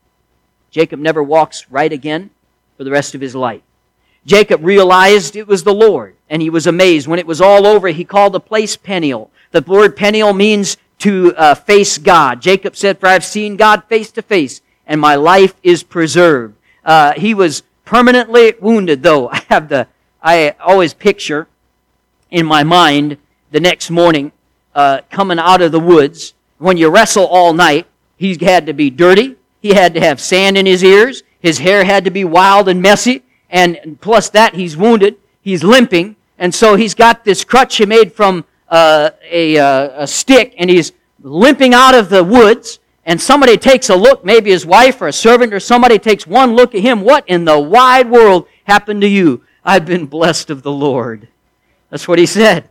Jacob 0.72 1.00
never 1.00 1.22
walks 1.22 1.70
right 1.70 1.92
again 1.92 2.32
for 2.78 2.84
the 2.84 2.92
rest 2.92 3.14
of 3.16 3.22
his 3.22 3.36
life. 3.36 3.62
Jacob 4.26 4.66
realized 4.66 5.36
it 5.36 5.48
was 5.48 5.64
the 5.64 5.74
Lord, 5.74 6.16
and 6.30 6.42
he 6.42 6.50
was 6.50 6.66
amazed. 6.66 7.08
When 7.08 7.20
it 7.20 7.28
was 7.28 7.40
all 7.40 7.68
over, 7.68 7.90
he 7.90 8.04
called 8.04 8.34
the 8.34 8.40
place 8.40 8.76
Peniel. 8.76 9.30
The 9.52 9.62
word 9.62 9.96
Peniel 9.96 10.34
means 10.34 10.78
to 11.00 11.36
uh, 11.36 11.56
face 11.56 12.00
God. 12.00 12.42
Jacob 12.42 12.76
said, 12.76 13.00
For 13.00 13.08
I've 13.08 13.24
seen 13.24 13.56
God 13.56 13.84
face 13.84 14.12
to 14.14 14.24
face, 14.24 14.62
and 14.88 15.00
my 15.02 15.16
life 15.16 15.56
is 15.64 15.84
preserved. 15.84 16.56
Uh, 16.84 17.14
he 17.14 17.34
was 17.34 17.64
permanently 17.84 18.54
wounded, 18.60 19.04
though. 19.04 19.30
I 19.32 19.42
have 19.50 19.70
the, 19.70 19.88
I 20.22 20.56
always 20.60 20.94
picture 20.94 21.48
in 22.32 22.46
my 22.46 22.64
mind 22.64 23.18
the 23.52 23.60
next 23.60 23.90
morning 23.90 24.32
uh, 24.74 25.02
coming 25.10 25.40
out 25.40 25.62
of 25.62 25.72
the 25.72 25.80
woods. 25.80 26.34
When 26.58 26.78
you 26.78 26.90
wrestle 26.90 27.26
all 27.26 27.54
night, 27.54 27.88
he 28.18 28.38
had 28.40 28.66
to 28.66 28.74
be 28.74 28.90
dirty. 28.90 29.36
He 29.62 29.74
had 29.74 29.94
to 29.96 30.00
have 30.00 30.22
sand 30.22 30.58
in 30.58 30.66
his 30.66 30.84
ears. 30.84 31.24
His 31.40 31.60
hair 31.60 31.84
had 31.84 32.06
to 32.06 32.12
be 32.12 32.24
wild 32.24 32.68
and 32.70 32.82
messy. 32.82 33.24
And 33.50 33.98
plus 34.02 34.30
that, 34.30 34.56
he's 34.56 34.76
wounded. 34.76 35.18
He's 35.42 35.64
limping. 35.64 36.16
And 36.38 36.54
so 36.54 36.76
he's 36.76 36.94
got 36.94 37.24
this 37.24 37.44
crutch 37.44 37.78
he 37.78 37.86
made 37.86 38.14
from 38.14 38.46
uh, 38.68 39.12
a, 39.24 39.58
uh, 39.58 40.04
a 40.04 40.08
stick, 40.08 40.54
and 40.58 40.70
he's 40.70 40.92
limping 41.22 41.74
out 41.74 41.96
of 41.96 42.10
the 42.10 42.24
woods. 42.24 42.80
And 43.06 43.22
somebody 43.22 43.56
takes 43.58 43.90
a 43.90 43.96
look, 43.96 44.26
maybe 44.26 44.50
his 44.50 44.66
wife 44.66 45.00
or 45.00 45.08
a 45.08 45.14
servant 45.14 45.54
or 45.54 45.60
somebody 45.60 46.00
takes 46.00 46.26
one 46.26 46.56
look 46.56 46.74
at 46.74 46.82
him. 46.82 47.02
What 47.02 47.28
in 47.28 47.46
the 47.46 47.60
wide 47.60 48.10
world 48.10 48.48
happened 48.64 49.02
to 49.02 49.08
you? 49.08 49.44
I've 49.64 49.86
been 49.86 50.08
blessed 50.08 50.50
of 50.50 50.64
the 50.64 50.72
Lord. 50.72 51.28
That's 51.90 52.08
what 52.08 52.18
he 52.18 52.26
said. 52.26 52.70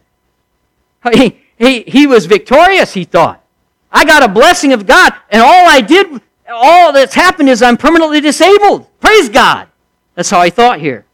He, 1.12 1.40
he, 1.56 1.82
he 1.82 2.06
was 2.06 2.26
victorious, 2.26 2.94
he 2.94 3.04
thought. 3.04 3.44
I 3.92 4.04
got 4.04 4.24
a 4.24 4.28
blessing 4.28 4.72
of 4.72 4.86
God, 4.86 5.14
and 5.30 5.40
all 5.40 5.68
I 5.68 5.80
did, 5.80 6.20
all 6.48 6.92
that's 6.92 7.14
happened 7.14 7.48
is 7.48 7.62
I'm 7.62 7.76
permanently 7.76 8.20
disabled. 8.20 8.88
Praise 9.00 9.28
God. 9.28 9.68
That's 10.14 10.30
how 10.30 10.42
he 10.42 10.50
thought 10.50 10.80
here. 10.80 11.04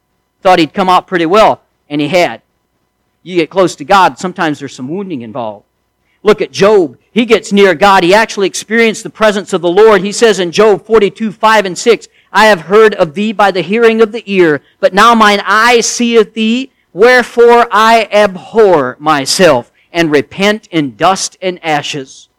Thought 0.41 0.59
he'd 0.59 0.73
come 0.73 0.89
out 0.89 1.05
pretty 1.05 1.27
well, 1.27 1.61
and 1.89 2.01
he 2.01 2.07
had. 2.07 2.41
You 3.21 3.35
get 3.35 3.51
close 3.51 3.75
to 3.75 3.85
God, 3.85 4.17
sometimes 4.17 4.57
there's 4.57 4.75
some 4.75 4.87
wounding 4.87 5.21
involved. 5.21 5.65
Look 6.23 6.41
at 6.41 6.51
Job. 6.51 6.97
He 7.11 7.25
gets 7.25 7.51
near 7.51 7.73
God. 7.73 8.03
He 8.03 8.13
actually 8.13 8.47
experienced 8.47 9.03
the 9.03 9.09
presence 9.09 9.53
of 9.53 9.61
the 9.61 9.69
Lord. 9.69 10.01
He 10.01 10.11
says 10.11 10.39
in 10.39 10.51
Job 10.51 10.85
42, 10.85 11.31
5 11.31 11.65
and 11.65 11.77
6, 11.77 12.07
I 12.31 12.45
have 12.45 12.61
heard 12.61 12.93
of 12.95 13.13
thee 13.13 13.33
by 13.33 13.51
the 13.51 13.61
hearing 13.61 14.01
of 14.01 14.11
the 14.11 14.23
ear, 14.31 14.61
but 14.79 14.93
now 14.93 15.13
mine 15.13 15.41
eye 15.43 15.81
seeth 15.81 16.33
thee, 16.33 16.71
wherefore 16.93 17.67
I 17.71 18.07
abhor 18.11 18.95
myself, 18.99 19.71
and 19.91 20.11
repent 20.11 20.67
in 20.71 20.95
dust 20.95 21.37
and 21.41 21.63
ashes. 21.63 22.29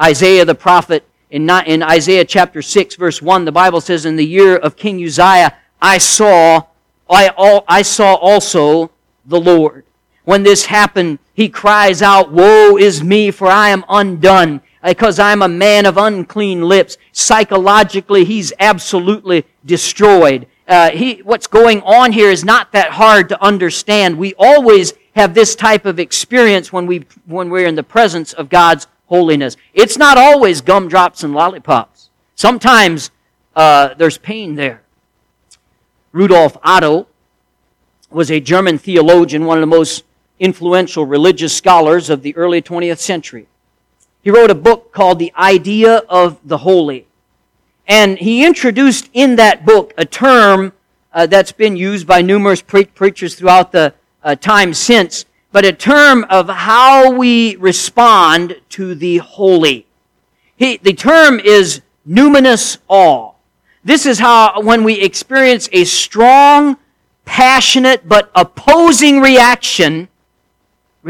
Isaiah 0.00 0.44
the 0.44 0.54
prophet, 0.54 1.04
in, 1.30 1.48
in 1.66 1.82
Isaiah 1.82 2.24
chapter 2.24 2.62
6, 2.62 2.94
verse 2.96 3.20
1, 3.20 3.44
the 3.44 3.52
Bible 3.52 3.80
says, 3.80 4.04
In 4.04 4.16
the 4.16 4.26
year 4.26 4.56
of 4.56 4.76
King 4.76 5.02
Uzziah, 5.02 5.56
I 5.80 5.98
saw, 5.98 6.66
I, 7.10 7.62
I 7.66 7.82
saw 7.82 8.14
also 8.14 8.92
the 9.24 9.40
Lord. 9.40 9.84
When 10.24 10.42
this 10.42 10.66
happened, 10.66 11.18
he 11.34 11.48
cries 11.48 12.02
out, 12.02 12.30
Woe 12.30 12.76
is 12.76 13.02
me, 13.02 13.30
for 13.30 13.48
I 13.48 13.70
am 13.70 13.84
undone, 13.88 14.60
because 14.84 15.18
I 15.18 15.32
am 15.32 15.42
a 15.42 15.48
man 15.48 15.86
of 15.86 15.96
unclean 15.96 16.62
lips. 16.62 16.96
Psychologically, 17.12 18.24
he's 18.24 18.52
absolutely 18.58 19.44
destroyed. 19.64 20.46
Uh, 20.68 20.90
he, 20.90 21.16
what's 21.22 21.46
going 21.46 21.82
on 21.82 22.12
here 22.12 22.30
is 22.30 22.44
not 22.44 22.72
that 22.72 22.92
hard 22.92 23.28
to 23.30 23.42
understand. 23.42 24.16
We 24.16 24.34
always 24.38 24.94
have 25.16 25.34
this 25.34 25.54
type 25.54 25.86
of 25.86 25.98
experience 25.98 26.72
when, 26.72 26.86
we, 26.86 27.04
when 27.26 27.50
we're 27.50 27.66
in 27.66 27.74
the 27.74 27.82
presence 27.82 28.32
of 28.32 28.48
God's 28.48 28.86
holiness. 29.06 29.56
It's 29.74 29.98
not 29.98 30.16
always 30.18 30.60
gumdrops 30.60 31.24
and 31.24 31.34
lollipops. 31.34 32.10
Sometimes 32.36 33.10
uh, 33.54 33.94
there's 33.94 34.18
pain 34.18 34.54
there. 34.54 34.82
Rudolf 36.12 36.56
Otto 36.62 37.08
was 38.10 38.30
a 38.30 38.40
German 38.40 38.78
theologian, 38.78 39.44
one 39.44 39.58
of 39.58 39.62
the 39.62 39.66
most 39.66 40.04
influential 40.38 41.04
religious 41.06 41.54
scholars 41.56 42.10
of 42.10 42.22
the 42.22 42.34
early 42.36 42.60
20th 42.60 42.98
century. 42.98 43.46
He 44.22 44.30
wrote 44.30 44.50
a 44.50 44.54
book 44.54 44.92
called 44.92 45.18
The 45.18 45.32
Idea 45.36 45.98
of 46.08 46.38
the 46.44 46.58
Holy. 46.58 47.06
And 47.86 48.18
he 48.18 48.44
introduced 48.44 49.10
in 49.12 49.36
that 49.36 49.66
book 49.66 49.92
a 49.98 50.04
term 50.04 50.72
uh, 51.12 51.26
that's 51.26 51.52
been 51.52 51.76
used 51.76 52.06
by 52.06 52.22
numerous 52.22 52.62
pre- 52.62 52.84
preachers 52.84 53.34
throughout 53.34 53.72
the 53.72 53.94
uh, 54.22 54.34
time 54.36 54.72
since, 54.72 55.24
but 55.50 55.64
a 55.64 55.72
term 55.72 56.24
of 56.30 56.48
how 56.48 57.10
we 57.10 57.56
respond 57.56 58.60
to 58.70 58.94
the 58.94 59.18
holy. 59.18 59.86
He, 60.56 60.76
the 60.76 60.94
term 60.94 61.40
is 61.40 61.82
numinous 62.08 62.78
awe. 62.88 63.32
This 63.84 64.06
is 64.06 64.20
how, 64.20 64.60
when 64.62 64.84
we 64.84 65.00
experience 65.00 65.68
a 65.72 65.84
strong, 65.84 66.76
passionate, 67.24 68.08
but 68.08 68.30
opposing 68.34 69.20
reaction 69.20 70.08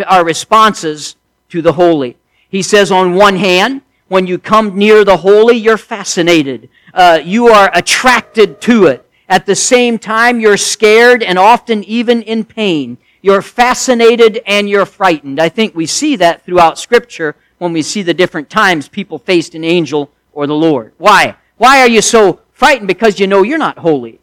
our 0.07 0.25
responses 0.25 1.17
to 1.51 1.63
the 1.63 1.75
holy. 1.75 2.17
He 2.49 2.63
says, 2.63 2.91
on 2.91 3.15
one 3.15 3.37
hand, 3.37 3.83
when 4.09 4.27
you 4.27 4.39
come 4.39 4.77
near 4.77 5.05
the 5.05 5.19
holy, 5.19 5.57
you're 5.57 5.79
fascinated. 5.79 6.69
Uh, 6.93 7.21
you 7.25 7.49
are 7.49 7.71
attracted 7.75 8.61
to 8.63 8.87
it. 8.87 9.09
At 9.29 9.47
the 9.47 9.57
same 9.57 9.99
time, 9.99 10.41
you're 10.41 10.59
scared 10.59 11.23
and 11.23 11.39
often 11.39 11.83
even 11.85 12.23
in 12.23 12.45
pain. 12.45 12.99
You're 13.23 13.41
fascinated 13.41 14.43
and 14.47 14.69
you're 14.69 14.85
frightened. 14.85 15.41
I 15.41 15.49
think 15.49 15.75
we 15.75 15.87
see 15.87 16.17
that 16.17 16.45
throughout 16.45 16.79
Scripture 16.79 17.37
when 17.59 17.73
we 17.73 17.81
see 17.81 18.03
the 18.03 18.13
different 18.13 18.51
times 18.51 18.89
people 18.89 19.19
faced 19.19 19.55
an 19.55 19.65
angel 19.65 20.11
or 20.33 20.47
the 20.47 20.55
Lord. 20.55 20.93
Why? 20.99 21.37
Why 21.57 21.81
are 21.81 21.89
you 21.89 22.03
so 22.03 22.41
frightened? 22.53 22.89
Because 22.89 23.21
you 23.21 23.27
know 23.27 23.43
you're 23.43 23.57
not 23.57 23.79
holy. 23.79 24.21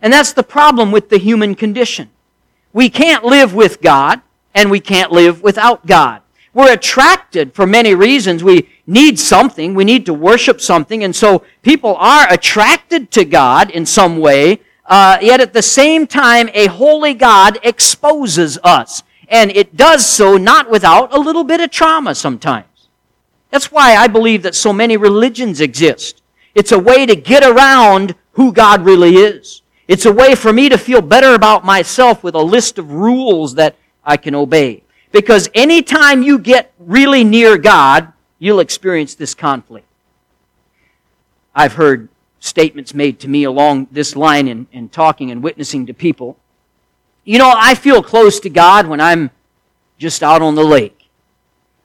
And 0.00 0.12
that's 0.12 0.32
the 0.32 0.42
problem 0.42 0.90
with 0.90 1.10
the 1.10 1.18
human 1.18 1.54
condition. 1.54 2.10
We 2.72 2.88
can't 2.88 3.24
live 3.24 3.54
with 3.54 3.82
God 3.82 4.22
and 4.54 4.70
we 4.70 4.80
can't 4.80 5.12
live 5.12 5.42
without 5.42 5.86
God. 5.86 6.22
We're 6.54 6.72
attracted 6.72 7.54
for 7.54 7.66
many 7.66 7.94
reasons. 7.94 8.44
We 8.44 8.68
need 8.86 9.18
something. 9.18 9.74
We 9.74 9.84
need 9.84 10.04
to 10.06 10.14
worship 10.14 10.60
something. 10.60 11.02
And 11.02 11.16
so 11.16 11.44
people 11.62 11.96
are 11.96 12.30
attracted 12.30 13.10
to 13.12 13.24
God 13.24 13.70
in 13.70 13.86
some 13.86 14.18
way. 14.18 14.60
Uh, 14.84 15.16
yet 15.22 15.40
at 15.40 15.54
the 15.54 15.62
same 15.62 16.06
time, 16.06 16.50
a 16.52 16.66
holy 16.66 17.14
God 17.14 17.58
exposes 17.62 18.58
us. 18.62 19.02
And 19.28 19.50
it 19.52 19.76
does 19.76 20.04
so 20.04 20.36
not 20.36 20.70
without 20.70 21.14
a 21.14 21.18
little 21.18 21.44
bit 21.44 21.60
of 21.60 21.70
trauma 21.70 22.14
sometimes. 22.14 22.66
That's 23.50 23.72
why 23.72 23.96
I 23.96 24.06
believe 24.06 24.42
that 24.42 24.54
so 24.54 24.72
many 24.72 24.96
religions 24.98 25.60
exist. 25.60 26.22
It's 26.54 26.72
a 26.72 26.78
way 26.78 27.06
to 27.06 27.16
get 27.16 27.42
around 27.42 28.14
who 28.32 28.52
God 28.52 28.84
really 28.84 29.16
is. 29.16 29.62
It's 29.88 30.06
a 30.06 30.12
way 30.12 30.34
for 30.34 30.52
me 30.52 30.68
to 30.68 30.78
feel 30.78 31.02
better 31.02 31.34
about 31.34 31.64
myself 31.64 32.22
with 32.22 32.34
a 32.34 32.42
list 32.42 32.78
of 32.78 32.92
rules 32.92 33.54
that 33.54 33.76
I 34.04 34.16
can 34.16 34.34
obey. 34.34 34.82
Because 35.10 35.48
anytime 35.54 36.22
you 36.22 36.38
get 36.38 36.72
really 36.78 37.22
near 37.24 37.58
God, 37.58 38.12
you'll 38.38 38.60
experience 38.60 39.14
this 39.14 39.34
conflict. 39.34 39.86
I've 41.54 41.74
heard 41.74 42.08
statements 42.40 42.94
made 42.94 43.20
to 43.20 43.28
me 43.28 43.44
along 43.44 43.88
this 43.92 44.16
line 44.16 44.48
in, 44.48 44.66
in 44.72 44.88
talking 44.88 45.30
and 45.30 45.42
witnessing 45.42 45.86
to 45.86 45.94
people. 45.94 46.36
You 47.24 47.38
know, 47.38 47.52
I 47.54 47.74
feel 47.74 48.02
close 48.02 48.40
to 48.40 48.50
God 48.50 48.86
when 48.86 49.00
I'm 49.00 49.30
just 49.98 50.22
out 50.22 50.42
on 50.42 50.54
the 50.54 50.64
lake. 50.64 51.08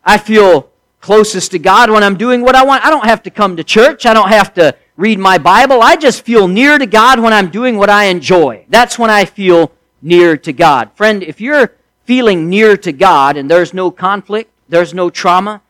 I 0.03 0.17
feel 0.17 0.71
closest 0.99 1.51
to 1.51 1.60
God 1.60 1.91
when 1.91 2.03
I'm 2.03 2.17
doing 2.17 2.41
what 2.41 2.56
I 2.56 2.63
want. 2.63 2.84
I 2.84 2.89
don't 2.89 3.06
have 3.06 3.21
to 3.23 3.30
come 3.30 3.58
to 3.58 3.63
church. 3.63 4.06
I 4.06 4.13
don't 4.13 4.30
have 4.30 4.53
to 4.56 4.75
read 4.95 5.19
my 5.19 5.38
Bible. 5.38 5.82
I 5.82 5.95
just 5.95 6.23
feel 6.23 6.47
near 6.47 6.77
to 6.80 6.88
God 6.88 7.19
when 7.19 7.34
I'm 7.34 7.49
doing 7.51 7.77
what 7.77 7.89
I 7.89 8.06
enjoy. 8.06 8.65
That's 8.69 8.97
when 8.97 9.12
I 9.12 9.25
feel 9.25 9.71
near 10.01 10.38
to 10.38 10.53
God. 10.53 10.91
Friend, 10.95 11.21
if 11.21 11.39
you're 11.39 11.76
feeling 12.08 12.50
near 12.50 12.78
to 12.78 12.93
God 12.93 13.36
and 13.36 13.52
there's 13.52 13.74
no 13.74 13.91
conflict, 13.91 14.50
there's 14.70 14.93
no 14.93 15.10
trauma, 15.10 15.62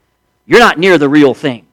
you're 0.46 0.60
not 0.60 0.78
near 0.78 1.00
the 1.00 1.10
real 1.10 1.34
thing. 1.34 1.66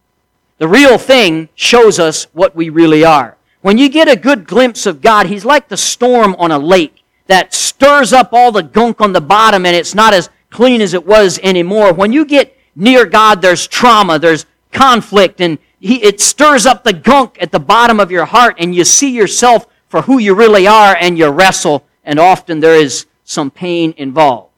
The 0.56 0.66
real 0.66 0.96
thing 0.96 1.50
shows 1.54 1.98
us 1.98 2.24
what 2.32 2.56
we 2.56 2.70
really 2.70 3.04
are. 3.04 3.36
When 3.60 3.76
you 3.76 3.90
get 3.90 4.08
a 4.08 4.16
good 4.16 4.46
glimpse 4.46 4.86
of 4.86 5.02
God, 5.02 5.26
He's 5.26 5.44
like 5.44 5.68
the 5.68 5.76
storm 5.76 6.34
on 6.38 6.50
a 6.50 6.58
lake 6.58 7.04
that 7.26 7.52
stirs 7.52 8.14
up 8.14 8.32
all 8.32 8.52
the 8.52 8.62
gunk 8.62 9.02
on 9.02 9.12
the 9.12 9.20
bottom 9.20 9.66
and 9.66 9.76
it's 9.76 9.94
not 9.94 10.14
as 10.14 10.30
clean 10.48 10.80
as 10.80 10.94
it 10.94 11.06
was 11.06 11.38
anymore. 11.42 11.92
When 11.92 12.12
you 12.12 12.24
get 12.24 12.56
near 12.74 13.04
God, 13.04 13.42
there's 13.42 13.66
trauma, 13.66 14.18
there's 14.18 14.46
conflict, 14.72 15.42
and 15.42 15.58
he, 15.78 16.02
it 16.02 16.22
stirs 16.22 16.64
up 16.64 16.84
the 16.84 16.92
gunk 16.94 17.36
at 17.38 17.52
the 17.52 17.60
bottom 17.60 18.00
of 18.00 18.10
your 18.10 18.24
heart 18.24 18.56
and 18.58 18.74
you 18.74 18.84
see 18.84 19.14
yourself 19.14 19.66
for 19.88 20.00
who 20.02 20.18
you 20.18 20.34
really 20.34 20.66
are 20.66 20.96
and 20.98 21.18
you 21.18 21.28
wrestle 21.28 21.84
and 22.02 22.18
often 22.18 22.60
there 22.60 22.76
is 22.76 23.04
some 23.24 23.50
pain 23.50 23.92
involved. 23.98 24.53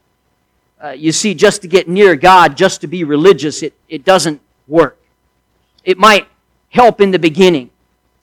Uh, 0.86 0.92
you 0.92 1.10
see, 1.10 1.34
just 1.34 1.62
to 1.62 1.66
get 1.66 1.88
near 1.88 2.14
God, 2.14 2.56
just 2.56 2.80
to 2.80 2.86
be 2.86 3.02
religious, 3.02 3.60
it, 3.64 3.74
it 3.88 4.04
doesn't 4.04 4.40
work. 4.68 4.96
It 5.82 5.98
might 5.98 6.28
help 6.68 7.00
in 7.00 7.10
the 7.10 7.18
beginning. 7.18 7.70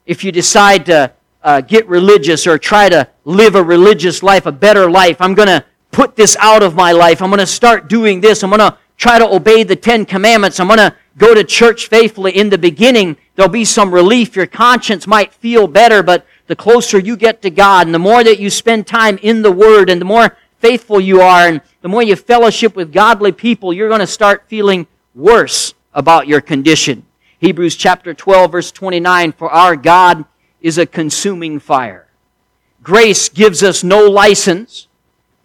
If 0.06 0.24
you 0.24 0.32
decide 0.32 0.86
to 0.86 1.12
uh, 1.44 1.60
get 1.60 1.86
religious 1.90 2.48
or 2.48 2.58
try 2.58 2.88
to 2.88 3.10
live 3.26 3.56
a 3.56 3.64
religious 3.64 4.24
life, 4.24 4.46
a 4.46 4.54
better 4.54 4.90
life, 4.90 5.18
I'm 5.20 5.34
going 5.34 5.50
to 5.50 5.66
put 5.92 6.16
this 6.16 6.38
out 6.40 6.64
of 6.64 6.74
my 6.74 6.94
life. 6.94 7.22
I'm 7.22 7.30
going 7.32 7.42
to 7.42 7.46
start 7.46 7.90
doing 7.90 8.22
this. 8.22 8.44
I'm 8.44 8.50
going 8.50 8.62
to 8.62 8.78
try 8.96 9.20
to 9.20 9.28
obey 9.28 9.64
the 9.64 9.76
Ten 9.76 10.06
Commandments. 10.06 10.58
I'm 10.58 10.68
going 10.68 10.78
to 10.78 10.96
go 11.18 11.34
to 11.34 11.44
church 11.44 11.90
faithfully. 11.90 12.32
In 12.32 12.50
the 12.50 12.58
beginning, 12.58 13.18
there'll 13.36 13.52
be 13.52 13.66
some 13.66 13.94
relief. 13.94 14.38
Your 14.38 14.48
conscience 14.48 15.06
might 15.06 15.34
feel 15.34 15.68
better, 15.68 16.02
but 16.02 16.26
the 16.48 16.56
closer 16.56 16.98
you 16.98 17.18
get 17.18 17.42
to 17.42 17.50
God 17.50 17.88
and 17.88 17.94
the 17.94 18.00
more 18.00 18.24
that 18.24 18.40
you 18.40 18.50
spend 18.50 18.88
time 18.88 19.20
in 19.22 19.42
the 19.42 19.52
Word 19.52 19.90
and 19.90 20.00
the 20.00 20.06
more 20.06 20.38
faithful 20.64 21.02
you 21.02 21.20
are 21.20 21.46
and 21.46 21.60
the 21.82 21.90
more 21.90 22.02
you 22.02 22.16
fellowship 22.16 22.74
with 22.74 22.94
godly 22.94 23.34
people, 23.34 23.74
you're 23.74 23.90
going 23.90 24.00
to 24.00 24.08
start 24.08 24.46
feeling 24.48 24.88
worse 25.14 25.74
about 25.94 26.26
your 26.26 26.40
condition. 26.40 27.06
Hebrews 27.40 27.76
chapter 27.76 28.14
12 28.14 28.50
verse 28.50 28.72
29, 28.72 29.34
for 29.34 29.50
our 29.50 29.76
God 29.76 30.24
is 30.62 30.78
a 30.78 30.86
consuming 30.86 31.60
fire. 31.60 32.08
grace 32.82 33.28
gives 33.28 33.62
us 33.62 33.84
no 33.84 34.10
license 34.10 34.88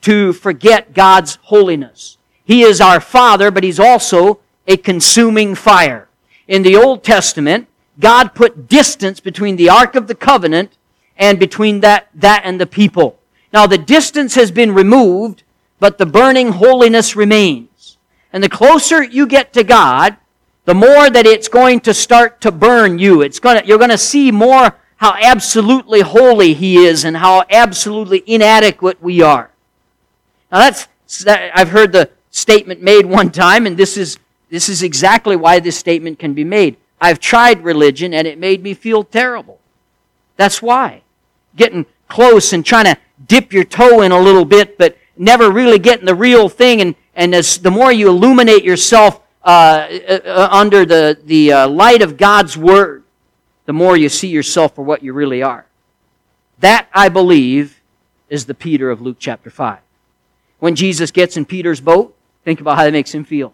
to 0.02 0.33
forget 0.33 0.94
God's 0.94 1.40
holiness. 1.42 2.16
He 2.44 2.62
is 2.62 2.81
our 2.81 3.00
Father, 3.00 3.50
but 3.50 3.64
He's 3.64 3.81
also 3.81 4.38
a 4.68 4.76
consuming 4.76 5.57
fire. 5.57 6.09
In 6.46 6.62
the 6.62 6.76
Old 6.76 7.02
Testament, 7.02 7.66
God 7.98 8.37
put 8.37 8.68
distance 8.68 9.18
between 9.18 9.57
the 9.57 9.68
Ark 9.68 9.96
of 9.96 10.07
the 10.07 10.14
Covenant 10.14 10.78
and 11.16 11.40
between 11.40 11.81
that, 11.81 12.09
that 12.14 12.42
and 12.44 12.61
the 12.61 12.66
people. 12.66 13.17
Now 13.52 13.66
the 13.66 13.78
distance 13.78 14.34
has 14.34 14.50
been 14.50 14.72
removed, 14.72 15.42
but 15.80 15.98
the 15.98 16.06
burning 16.06 16.52
holiness 16.52 17.16
remains. 17.16 17.96
And 18.32 18.42
the 18.42 18.48
closer 18.48 19.02
you 19.02 19.26
get 19.26 19.52
to 19.54 19.64
God, 19.64 20.16
the 20.64 20.74
more 20.74 21.08
that 21.08 21.26
it's 21.26 21.48
going 21.48 21.80
to 21.80 21.94
start 21.94 22.42
to 22.42 22.52
burn 22.52 22.98
you. 22.98 23.22
It's 23.22 23.40
to, 23.40 23.62
you're 23.64 23.78
to 23.78 23.96
see 23.96 24.30
more 24.30 24.76
how 24.96 25.14
absolutely 25.14 26.00
holy 26.00 26.52
He 26.52 26.84
is 26.84 27.04
and 27.04 27.16
how 27.16 27.44
absolutely 27.48 28.22
inadequate 28.26 29.02
we 29.02 29.22
are. 29.22 29.50
Now 30.52 30.58
that's, 30.58 30.88
I've 31.26 31.70
heard 31.70 31.92
the 31.92 32.11
statement 32.30 32.82
made 32.82 33.06
one 33.18 33.30
time, 33.30 33.66
and 33.66 33.78
this 33.78 33.96
is, 33.96 34.18
this 34.50 34.68
is 34.68 34.82
exactly 34.82 35.37
why 35.37 35.61
this 35.61 35.78
statement 35.78 36.18
can 36.18 36.34
be 36.34 36.44
made. 36.44 36.76
I've 37.00 37.20
tried 37.20 37.64
religion 37.64 38.12
and 38.12 38.26
it 38.26 38.38
made 38.38 38.62
me 38.62 38.74
feel 38.74 39.04
terrible. 39.04 39.61
That's 40.37 40.61
why. 40.61 41.02
Getting 41.56 41.87
close 42.08 42.52
and 42.52 42.64
trying 42.64 42.87
to 42.87 42.96
dip 43.26 43.52
your 43.52 43.64
toe 43.64 44.02
in 44.02 44.12
a 44.12 44.20
little 44.20 44.44
bit, 44.44 44.78
but 44.78 44.96
never 45.16 45.50
really 45.50 45.78
getting 45.78 46.07
the 46.07 46.14
real 46.14 46.48
thing. 46.48 46.81
And, 46.81 46.94
and 47.14 47.35
as, 47.35 47.59
the 47.59 47.70
more 47.70 47.90
you 47.90 48.09
illuminate 48.09 48.64
yourself 48.64 49.20
uh, 49.44 49.88
uh, 50.09 50.48
under 50.50 50.85
the, 50.85 51.18
the 51.24 51.52
uh, 51.52 51.68
light 51.68 52.02
of 52.02 52.16
God's 52.16 52.57
Word, 52.57 53.04
the 53.66 53.72
more 53.72 53.96
you 53.96 54.09
see 54.09 54.28
yourself 54.28 54.74
for 54.74 54.83
what 54.83 55.02
you 55.02 55.12
really 55.12 55.42
are. 55.42 55.66
That, 56.61 56.88
I 56.92 57.09
believe, 57.09 57.81
is 58.28 58.46
the 58.46 58.54
Peter 58.54 58.90
of 58.90 59.00
Luke 59.00 59.16
chapter 59.18 59.50
5. 59.50 59.78
When 60.59 60.74
Jesus 60.74 61.11
gets 61.11 61.37
in 61.37 61.44
Peter's 61.44 61.81
boat, 61.81 62.16
think 62.44 62.61
about 62.61 62.76
how 62.76 62.85
that 62.85 62.92
makes 62.92 63.12
him 63.12 63.24
feel. 63.24 63.52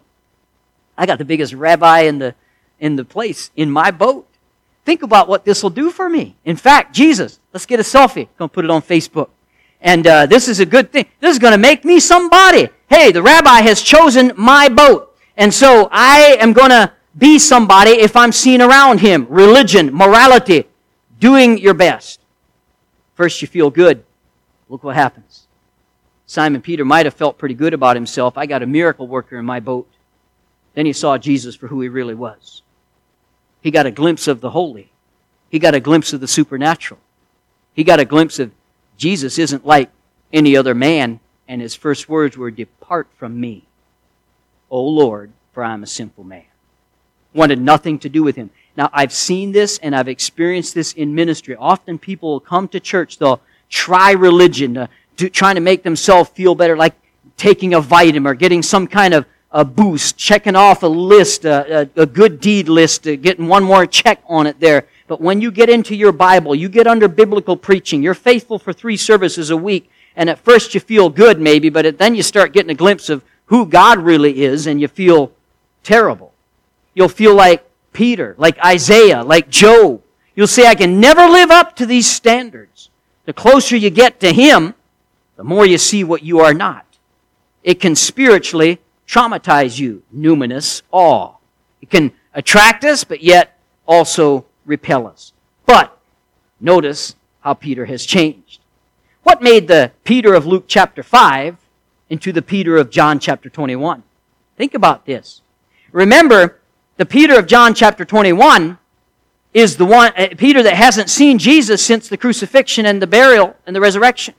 I 0.97 1.05
got 1.05 1.17
the 1.17 1.25
biggest 1.25 1.53
rabbi 1.53 2.01
in 2.01 2.19
the, 2.19 2.35
in 2.79 2.95
the 2.95 3.05
place 3.05 3.51
in 3.55 3.69
my 3.69 3.91
boat. 3.91 4.27
Think 4.85 5.01
about 5.01 5.27
what 5.27 5.45
this 5.45 5.63
will 5.63 5.69
do 5.71 5.91
for 5.91 6.07
me. 6.07 6.35
In 6.45 6.55
fact, 6.55 6.93
Jesus, 6.93 7.39
let's 7.53 7.65
get 7.65 7.79
a 7.79 7.83
selfie. 7.83 8.27
Gonna 8.37 8.49
put 8.49 8.65
it 8.65 8.71
on 8.71 8.81
Facebook. 8.81 9.29
And 9.81 10.05
uh, 10.07 10.25
this 10.25 10.47
is 10.47 10.59
a 10.59 10.65
good 10.65 10.91
thing. 10.91 11.05
This 11.19 11.31
is 11.31 11.39
going 11.39 11.51
to 11.51 11.57
make 11.57 11.85
me 11.85 11.99
somebody. 11.99 12.69
Hey, 12.89 13.11
the 13.11 13.21
rabbi 13.21 13.61
has 13.61 13.81
chosen 13.81 14.31
my 14.35 14.69
boat. 14.69 15.15
And 15.37 15.53
so 15.53 15.89
I 15.91 16.37
am 16.39 16.53
going 16.53 16.69
to 16.69 16.91
be 17.17 17.39
somebody 17.39 17.91
if 17.91 18.15
I'm 18.15 18.31
seen 18.31 18.61
around 18.61 18.99
him. 18.99 19.27
Religion, 19.29 19.93
morality, 19.93 20.65
doing 21.19 21.57
your 21.57 21.73
best. 21.73 22.19
First, 23.15 23.41
you 23.41 23.47
feel 23.47 23.69
good. 23.69 24.03
Look 24.69 24.83
what 24.83 24.95
happens. 24.95 25.47
Simon 26.25 26.61
Peter 26.61 26.83
might 26.83 27.05
have 27.05 27.13
felt 27.13 27.37
pretty 27.37 27.55
good 27.55 27.73
about 27.73 27.95
himself. 27.95 28.37
I 28.37 28.45
got 28.45 28.63
a 28.63 28.67
miracle 28.67 29.07
worker 29.07 29.37
in 29.37 29.45
my 29.45 29.59
boat. 29.59 29.87
Then 30.73 30.85
he 30.85 30.93
saw 30.93 31.17
Jesus 31.17 31.55
for 31.55 31.67
who 31.67 31.81
he 31.81 31.87
really 31.87 32.15
was. 32.15 32.63
He 33.61 33.71
got 33.71 33.85
a 33.85 33.91
glimpse 33.91 34.27
of 34.27 34.41
the 34.41 34.51
holy. 34.51 34.91
He 35.49 35.59
got 35.59 35.75
a 35.75 35.79
glimpse 35.79 36.11
of 36.13 36.19
the 36.19 36.27
supernatural. 36.27 36.99
He 37.73 37.83
got 37.83 37.99
a 37.99 38.05
glimpse 38.05 38.39
of 38.39 38.51
Jesus 38.97 39.37
isn't 39.39 39.65
like 39.65 39.89
any 40.31 40.55
other 40.55 40.75
man, 40.75 41.19
and 41.47 41.61
his 41.61 41.75
first 41.75 42.09
words 42.09 42.37
were, 42.37 42.51
Depart 42.51 43.07
from 43.17 43.39
me, 43.39 43.65
O 44.69 44.81
Lord, 44.81 45.31
for 45.53 45.63
I 45.63 45.73
am 45.73 45.83
a 45.83 45.87
sinful 45.87 46.23
man. 46.23 46.45
Wanted 47.33 47.59
nothing 47.59 47.99
to 47.99 48.09
do 48.09 48.23
with 48.23 48.35
him. 48.35 48.49
Now, 48.77 48.89
I've 48.93 49.13
seen 49.13 49.51
this 49.51 49.77
and 49.79 49.95
I've 49.95 50.07
experienced 50.07 50.73
this 50.73 50.93
in 50.93 51.15
ministry. 51.15 51.55
Often 51.55 51.99
people 51.99 52.31
will 52.31 52.39
come 52.39 52.67
to 52.69 52.79
church, 52.79 53.17
they'll 53.17 53.41
try 53.69 54.11
religion, 54.11 54.87
trying 55.17 55.55
to 55.55 55.61
make 55.61 55.83
themselves 55.83 56.29
feel 56.31 56.55
better, 56.55 56.75
like 56.75 56.93
taking 57.37 57.73
a 57.73 57.81
vitamin 57.81 58.31
or 58.31 58.35
getting 58.35 58.61
some 58.61 58.87
kind 58.87 59.13
of 59.13 59.25
a 59.51 59.63
boost, 59.63 60.17
checking 60.17 60.55
off 60.55 60.83
a 60.83 60.87
list, 60.87 61.45
a, 61.45 61.89
a, 61.95 62.01
a 62.01 62.05
good 62.05 62.41
deed 62.41 62.67
list, 62.67 63.07
uh, 63.07 63.15
getting 63.15 63.47
one 63.47 63.63
more 63.63 63.85
check 63.85 64.21
on 64.27 64.47
it 64.47 64.59
there. 64.59 64.85
But 65.07 65.21
when 65.21 65.41
you 65.41 65.51
get 65.51 65.69
into 65.69 65.95
your 65.95 66.11
Bible, 66.11 66.55
you 66.55 66.67
get 66.67 66.87
under 66.87 67.07
biblical 67.07 67.55
preaching, 67.55 68.01
you're 68.01 68.13
faithful 68.13 68.57
for 68.57 68.73
three 68.73 68.97
services 68.97 69.51
a 69.51 69.57
week, 69.57 69.89
and 70.15 70.29
at 70.29 70.39
first 70.39 70.73
you 70.73 70.79
feel 70.79 71.09
good 71.09 71.39
maybe, 71.39 71.69
but 71.69 71.97
then 71.97 72.15
you 72.15 72.23
start 72.23 72.53
getting 72.53 72.71
a 72.71 72.75
glimpse 72.75 73.09
of 73.09 73.23
who 73.45 73.65
God 73.65 73.99
really 73.99 74.43
is, 74.43 74.65
and 74.65 74.81
you 74.81 74.87
feel 74.87 75.31
terrible. 75.83 76.33
You'll 76.95 77.09
feel 77.09 77.35
like 77.35 77.63
Peter, 77.93 78.35
like 78.37 78.57
Isaiah, 78.63 79.23
like 79.23 79.49
Job. 79.49 80.01
You'll 80.35 80.47
say, 80.47 80.67
I 80.67 80.75
can 80.75 80.99
never 80.99 81.27
live 81.27 81.51
up 81.51 81.75
to 81.77 81.85
these 81.85 82.07
standards. 82.07 82.89
The 83.25 83.33
closer 83.33 83.75
you 83.75 83.89
get 83.89 84.19
to 84.21 84.33
Him, 84.33 84.73
the 85.35 85.43
more 85.43 85.65
you 85.65 85.77
see 85.77 86.03
what 86.03 86.23
you 86.23 86.39
are 86.39 86.53
not. 86.53 86.85
It 87.63 87.79
can 87.79 87.95
spiritually 87.95 88.79
traumatize 89.07 89.79
you. 89.79 90.03
Numinous 90.15 90.81
awe. 90.91 91.35
It 91.81 91.89
can 91.89 92.11
attract 92.33 92.83
us, 92.83 93.03
but 93.03 93.21
yet 93.21 93.59
also 93.87 94.45
repel 94.65 95.07
us. 95.07 95.33
But 95.65 95.97
notice 96.59 97.15
how 97.41 97.53
Peter 97.53 97.85
has 97.85 98.05
changed. 98.05 98.59
What 99.23 99.41
made 99.41 99.67
the 99.67 99.91
Peter 100.03 100.33
of 100.33 100.45
Luke 100.45 100.65
chapter 100.67 101.03
5 101.03 101.57
into 102.09 102.31
the 102.31 102.41
Peter 102.41 102.77
of 102.77 102.89
John 102.89 103.19
chapter 103.19 103.49
21? 103.49 104.03
Think 104.57 104.73
about 104.73 105.05
this. 105.05 105.41
Remember, 105.91 106.59
the 106.97 107.05
Peter 107.05 107.37
of 107.37 107.47
John 107.47 107.73
chapter 107.73 108.05
21 108.05 108.77
is 109.53 109.77
the 109.77 109.85
one, 109.85 110.11
uh, 110.17 110.27
Peter 110.37 110.61
that 110.61 110.73
hasn't 110.73 111.09
seen 111.09 111.37
Jesus 111.37 111.83
since 111.83 112.09
the 112.09 112.17
crucifixion 112.17 112.85
and 112.85 113.01
the 113.01 113.07
burial 113.07 113.55
and 113.65 113.75
the 113.75 113.81
resurrection. 113.81 114.33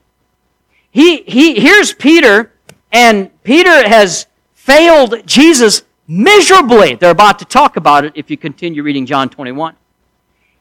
He, 0.91 1.23
he, 1.23 1.59
here's 1.59 1.93
Peter, 1.93 2.53
and 2.93 3.31
Peter 3.43 3.89
has 3.89 4.27
failed 4.55 5.27
Jesus 5.27 5.83
miserably. 6.07 6.95
They're 6.95 7.11
about 7.11 7.39
to 7.41 7.45
talk 7.45 7.77
about 7.77 8.05
it 8.05 8.13
if 8.15 8.31
you 8.31 8.37
continue 8.37 8.83
reading 8.83 9.07
John 9.07 9.29
21. 9.29 9.75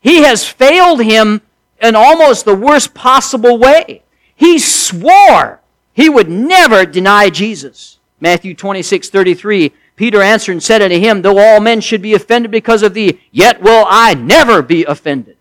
He 0.05 0.21
has 0.21 0.47
failed 0.47 1.01
him 1.01 1.41
in 1.81 1.95
almost 1.95 2.45
the 2.45 2.53
worst 2.53 2.93
possible 2.93 3.57
way. 3.57 4.03
He 4.35 4.59
swore 4.59 5.61
he 5.93 6.09
would 6.09 6.29
never 6.29 6.85
deny 6.85 7.31
Jesus. 7.31 7.97
Matthew 8.19 8.53
26, 8.53 9.09
33. 9.09 9.71
Peter 9.95 10.21
answered 10.21 10.51
and 10.51 10.61
said 10.61 10.83
unto 10.83 10.99
him, 10.99 11.23
Though 11.23 11.39
all 11.39 11.59
men 11.59 11.81
should 11.81 12.03
be 12.03 12.13
offended 12.13 12.51
because 12.51 12.83
of 12.83 12.93
thee, 12.93 13.19
yet 13.31 13.63
will 13.63 13.83
I 13.89 14.13
never 14.13 14.61
be 14.61 14.83
offended. 14.83 15.37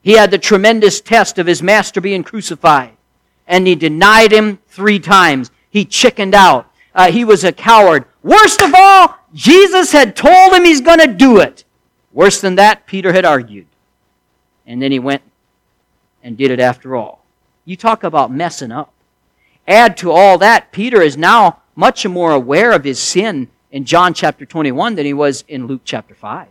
He 0.00 0.12
had 0.12 0.30
the 0.30 0.38
tremendous 0.38 1.02
test 1.02 1.38
of 1.38 1.46
his 1.46 1.62
master 1.62 2.00
being 2.00 2.24
crucified, 2.24 2.96
and 3.46 3.66
he 3.66 3.74
denied 3.74 4.32
him 4.32 4.58
three 4.68 4.98
times. 4.98 5.50
He 5.68 5.84
chickened 5.84 6.34
out. 6.34 6.72
Uh, 6.94 7.12
he 7.12 7.26
was 7.26 7.44
a 7.44 7.52
coward. 7.52 8.06
Worst 8.22 8.62
of 8.62 8.72
all, 8.74 9.18
Jesus 9.34 9.92
had 9.92 10.16
told 10.16 10.54
him 10.54 10.64
he's 10.64 10.80
going 10.80 11.00
to 11.00 11.08
do 11.08 11.40
it. 11.40 11.64
Worse 12.14 12.40
than 12.40 12.54
that, 12.54 12.86
Peter 12.86 13.12
had 13.12 13.26
argued. 13.26 13.66
And 14.66 14.80
then 14.80 14.92
he 14.92 14.98
went 14.98 15.22
and 16.22 16.38
did 16.38 16.50
it 16.50 16.60
after 16.60 16.96
all. 16.96 17.22
You 17.66 17.76
talk 17.76 18.04
about 18.04 18.32
messing 18.32 18.72
up. 18.72 18.92
Add 19.66 19.96
to 19.98 20.10
all 20.10 20.38
that, 20.38 20.72
Peter 20.72 21.02
is 21.02 21.16
now 21.16 21.60
much 21.74 22.06
more 22.06 22.32
aware 22.32 22.72
of 22.72 22.84
his 22.84 23.00
sin 23.00 23.48
in 23.72 23.84
John 23.84 24.14
chapter 24.14 24.46
21 24.46 24.94
than 24.94 25.04
he 25.04 25.12
was 25.12 25.44
in 25.48 25.66
Luke 25.66 25.82
chapter 25.84 26.14
5. 26.14 26.46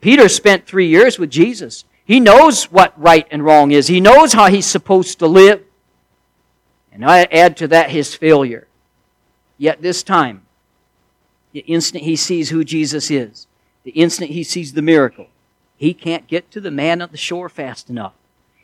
Peter 0.00 0.28
spent 0.28 0.66
three 0.66 0.88
years 0.88 1.18
with 1.18 1.30
Jesus. 1.30 1.84
He 2.04 2.20
knows 2.20 2.64
what 2.64 2.98
right 3.00 3.26
and 3.30 3.44
wrong 3.44 3.70
is. 3.70 3.86
He 3.86 4.00
knows 4.00 4.32
how 4.32 4.50
he's 4.50 4.66
supposed 4.66 5.18
to 5.20 5.26
live. 5.26 5.62
And 6.90 7.04
I 7.04 7.24
add 7.24 7.56
to 7.58 7.68
that 7.68 7.90
his 7.90 8.14
failure. 8.14 8.66
Yet 9.58 9.82
this 9.82 10.02
time, 10.02 10.42
the 11.52 11.60
instant 11.60 12.04
he 12.04 12.16
sees 12.16 12.50
who 12.50 12.64
Jesus 12.64 13.10
is, 13.10 13.47
the 13.88 14.02
instant 14.02 14.30
he 14.32 14.44
sees 14.44 14.74
the 14.74 14.82
miracle, 14.82 15.28
he 15.78 15.94
can't 15.94 16.26
get 16.26 16.50
to 16.50 16.60
the 16.60 16.70
man 16.70 17.00
at 17.00 17.10
the 17.10 17.16
shore 17.16 17.48
fast 17.48 17.88
enough. 17.88 18.12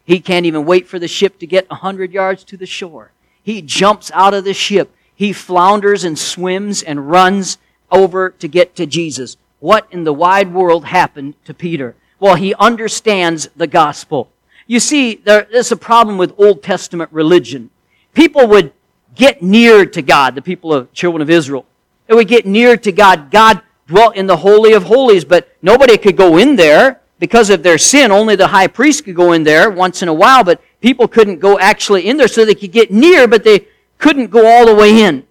He 0.04 0.20
can't 0.20 0.44
even 0.44 0.66
wait 0.66 0.86
for 0.86 0.98
the 0.98 1.08
ship 1.08 1.38
to 1.38 1.46
get 1.46 1.66
a 1.70 1.76
hundred 1.76 2.12
yards 2.12 2.44
to 2.44 2.58
the 2.58 2.66
shore. 2.66 3.10
He 3.42 3.62
jumps 3.62 4.10
out 4.12 4.34
of 4.34 4.44
the 4.44 4.52
ship. 4.52 4.94
He 5.14 5.32
flounders 5.32 6.04
and 6.04 6.18
swims 6.18 6.82
and 6.82 7.08
runs 7.08 7.56
over 7.90 8.28
to 8.38 8.46
get 8.46 8.76
to 8.76 8.84
Jesus. 8.84 9.38
What 9.60 9.86
in 9.90 10.04
the 10.04 10.12
wide 10.12 10.52
world 10.52 10.84
happened 10.84 11.36
to 11.46 11.54
Peter? 11.54 11.96
Well, 12.20 12.34
he 12.34 12.52
understands 12.56 13.48
the 13.56 13.66
gospel. 13.66 14.28
You 14.66 14.78
see, 14.78 15.14
there's 15.14 15.72
a 15.72 15.76
problem 15.76 16.18
with 16.18 16.34
Old 16.36 16.62
Testament 16.62 17.10
religion. 17.10 17.70
People 18.12 18.46
would 18.48 18.74
get 19.14 19.42
near 19.42 19.86
to 19.86 20.02
God, 20.02 20.34
the 20.34 20.42
people 20.42 20.74
of 20.74 20.92
children 20.92 21.22
of 21.22 21.30
Israel. 21.30 21.64
They 22.08 22.14
would 22.14 22.28
get 22.28 22.44
near 22.44 22.76
to 22.76 22.92
God. 22.92 23.30
God 23.30 23.62
dwelt 23.86 24.16
in 24.16 24.26
the 24.26 24.36
Holy 24.36 24.72
of 24.72 24.84
Holies, 24.84 25.24
but 25.24 25.48
nobody 25.62 25.96
could 25.96 26.16
go 26.16 26.36
in 26.36 26.56
there 26.56 27.00
because 27.18 27.50
of 27.50 27.62
their 27.62 27.78
sin. 27.78 28.10
Only 28.10 28.36
the 28.36 28.48
high 28.48 28.66
priest 28.66 29.04
could 29.04 29.16
go 29.16 29.32
in 29.32 29.42
there 29.42 29.70
once 29.70 30.02
in 30.02 30.08
a 30.08 30.14
while, 30.14 30.44
but 30.44 30.60
people 30.80 31.08
couldn't 31.08 31.38
go 31.38 31.58
actually 31.58 32.06
in 32.08 32.16
there 32.16 32.28
so 32.28 32.44
they 32.44 32.54
could 32.54 32.72
get 32.72 32.90
near, 32.90 33.26
but 33.28 33.44
they 33.44 33.66
couldn't 33.98 34.30
go 34.30 34.46
all 34.46 34.66
the 34.66 34.74
way 34.74 35.02
in. 35.02 35.26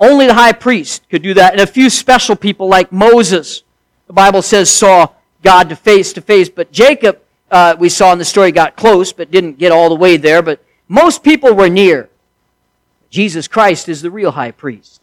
Only 0.00 0.26
the 0.26 0.34
high 0.34 0.52
priest 0.52 1.08
could 1.08 1.22
do 1.22 1.34
that. 1.34 1.52
And 1.52 1.60
a 1.60 1.66
few 1.66 1.88
special 1.88 2.36
people 2.36 2.68
like 2.68 2.92
Moses, 2.92 3.62
the 4.06 4.12
Bible 4.12 4.42
says, 4.42 4.70
saw 4.70 5.08
God 5.42 5.68
to 5.68 5.76
face 5.76 6.12
to 6.14 6.20
face. 6.20 6.48
But 6.48 6.72
Jacob 6.72 7.20
uh, 7.54 7.76
we 7.78 7.88
saw 7.88 8.12
in 8.12 8.18
the 8.18 8.24
story, 8.24 8.50
got 8.50 8.74
close, 8.74 9.12
but 9.12 9.30
didn't 9.30 9.58
get 9.58 9.70
all 9.70 9.88
the 9.88 9.94
way 9.94 10.16
there. 10.16 10.42
But 10.42 10.64
most 10.88 11.22
people 11.22 11.54
were 11.54 11.68
near. 11.68 12.10
Jesus 13.10 13.46
Christ 13.46 13.88
is 13.88 14.02
the 14.02 14.10
real 14.10 14.32
high 14.32 14.50
priest. 14.50 15.00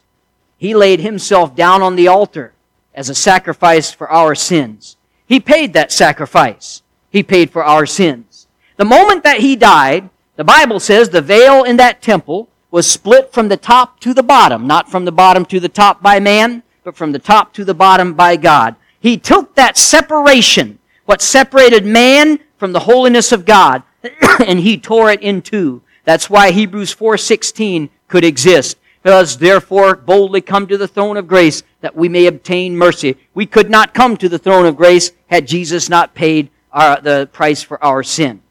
He 0.57 0.75
laid 0.75 0.99
himself 0.99 1.55
down 1.55 1.81
on 1.81 1.95
the 1.95 2.09
altar 2.09 2.53
as 2.93 3.09
a 3.09 3.15
sacrifice 3.15 3.91
for 3.91 4.09
our 4.09 4.35
sins. 4.35 4.97
He 5.25 5.39
paid 5.39 5.73
that 5.73 5.91
sacrifice. 5.91 6.81
He 7.09 7.23
paid 7.23 7.51
for 7.51 7.63
our 7.63 7.85
sins. 7.85 8.47
The 8.77 8.85
moment 8.85 9.23
that 9.23 9.39
he 9.39 9.55
died, 9.55 10.09
the 10.35 10.43
Bible 10.43 10.79
says 10.79 11.09
the 11.09 11.21
veil 11.21 11.63
in 11.63 11.77
that 11.77 12.01
temple 12.01 12.49
was 12.71 12.89
split 12.89 13.33
from 13.33 13.49
the 13.49 13.57
top 13.57 13.99
to 13.99 14.13
the 14.13 14.23
bottom, 14.23 14.65
not 14.65 14.89
from 14.89 15.05
the 15.05 15.11
bottom 15.11 15.45
to 15.45 15.59
the 15.59 15.69
top 15.69 16.01
by 16.01 16.19
man, 16.19 16.63
but 16.83 16.95
from 16.95 17.11
the 17.11 17.19
top 17.19 17.53
to 17.53 17.65
the 17.65 17.73
bottom 17.73 18.13
by 18.13 18.37
God. 18.37 18.75
He 18.99 19.17
took 19.17 19.55
that 19.55 19.77
separation, 19.77 20.79
what 21.05 21.21
separated 21.21 21.85
man 21.85 22.39
from 22.57 22.71
the 22.71 22.81
holiness 22.81 23.31
of 23.31 23.45
God, 23.45 23.83
and 24.45 24.59
he 24.59 24.77
tore 24.77 25.11
it 25.11 25.21
in 25.21 25.41
two. 25.41 25.81
That's 26.05 26.29
why 26.29 26.51
Hebrews 26.51 26.95
4:16 26.95 27.89
could 28.07 28.23
exist. 28.23 28.77
Let 29.03 29.15
us 29.15 29.35
therefore 29.35 29.95
boldly 29.95 30.41
come 30.41 30.67
to 30.67 30.77
the 30.77 30.87
throne 30.87 31.17
of 31.17 31.27
grace 31.27 31.63
that 31.81 31.95
we 31.95 32.07
may 32.07 32.27
obtain 32.27 32.77
mercy. 32.77 33.17
We 33.33 33.45
could 33.45 33.69
not 33.69 33.93
come 33.93 34.15
to 34.17 34.29
the 34.29 34.37
throne 34.37 34.65
of 34.65 34.77
grace 34.77 35.11
had 35.27 35.47
Jesus 35.47 35.89
not 35.89 36.13
paid 36.13 36.49
our, 36.71 37.01
the 37.01 37.27
price 37.31 37.63
for 37.63 37.83
our 37.83 38.03
sin. 38.03 38.41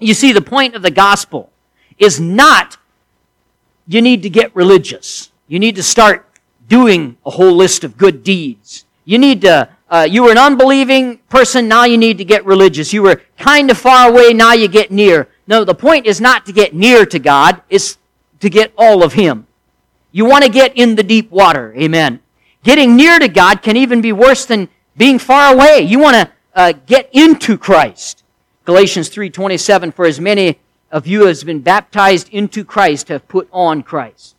You 0.00 0.14
see, 0.14 0.32
the 0.32 0.40
point 0.40 0.74
of 0.74 0.82
the 0.82 0.90
gospel 0.90 1.50
is 1.98 2.18
not 2.18 2.78
you 3.86 4.00
need 4.00 4.22
to 4.22 4.30
get 4.30 4.54
religious. 4.56 5.30
You 5.46 5.58
need 5.58 5.76
to 5.76 5.82
start 5.82 6.26
doing 6.68 7.16
a 7.26 7.30
whole 7.30 7.54
list 7.54 7.84
of 7.84 7.98
good 7.98 8.22
deeds. 8.22 8.86
You 9.04 9.18
need 9.18 9.42
to, 9.42 9.68
uh, 9.90 10.06
you 10.10 10.22
were 10.22 10.30
an 10.30 10.38
unbelieving 10.38 11.18
person, 11.28 11.68
now 11.68 11.84
you 11.84 11.98
need 11.98 12.16
to 12.18 12.24
get 12.24 12.46
religious. 12.46 12.92
You 12.92 13.02
were 13.02 13.20
kind 13.36 13.70
of 13.70 13.76
far 13.76 14.08
away, 14.08 14.32
now 14.32 14.54
you 14.54 14.68
get 14.68 14.90
near. 14.90 15.28
No, 15.46 15.64
the 15.64 15.74
point 15.74 16.06
is 16.06 16.20
not 16.20 16.46
to 16.46 16.52
get 16.52 16.74
near 16.74 17.04
to 17.04 17.18
God, 17.18 17.62
it's 17.68 17.98
to 18.40 18.48
get 18.48 18.72
all 18.78 19.02
of 19.02 19.12
Him. 19.12 19.46
You 20.14 20.26
want 20.26 20.44
to 20.44 20.48
get 20.48 20.76
in 20.76 20.94
the 20.94 21.02
deep 21.02 21.28
water. 21.32 21.74
Amen. 21.76 22.20
Getting 22.62 22.94
near 22.94 23.18
to 23.18 23.26
God 23.26 23.62
can 23.62 23.76
even 23.76 24.00
be 24.00 24.12
worse 24.12 24.46
than 24.46 24.68
being 24.96 25.18
far 25.18 25.52
away. 25.52 25.80
You 25.80 25.98
want 25.98 26.14
to 26.14 26.32
uh, 26.54 26.72
get 26.86 27.10
into 27.12 27.58
Christ. 27.58 28.22
Galatians 28.64 29.10
3:27 29.10 29.92
for 29.92 30.06
as 30.06 30.20
many 30.20 30.60
of 30.92 31.08
you 31.08 31.26
as 31.26 31.40
have 31.40 31.46
been 31.48 31.62
baptized 31.62 32.28
into 32.28 32.64
Christ 32.64 33.08
have 33.08 33.26
put 33.26 33.48
on 33.50 33.82
Christ. 33.82 34.36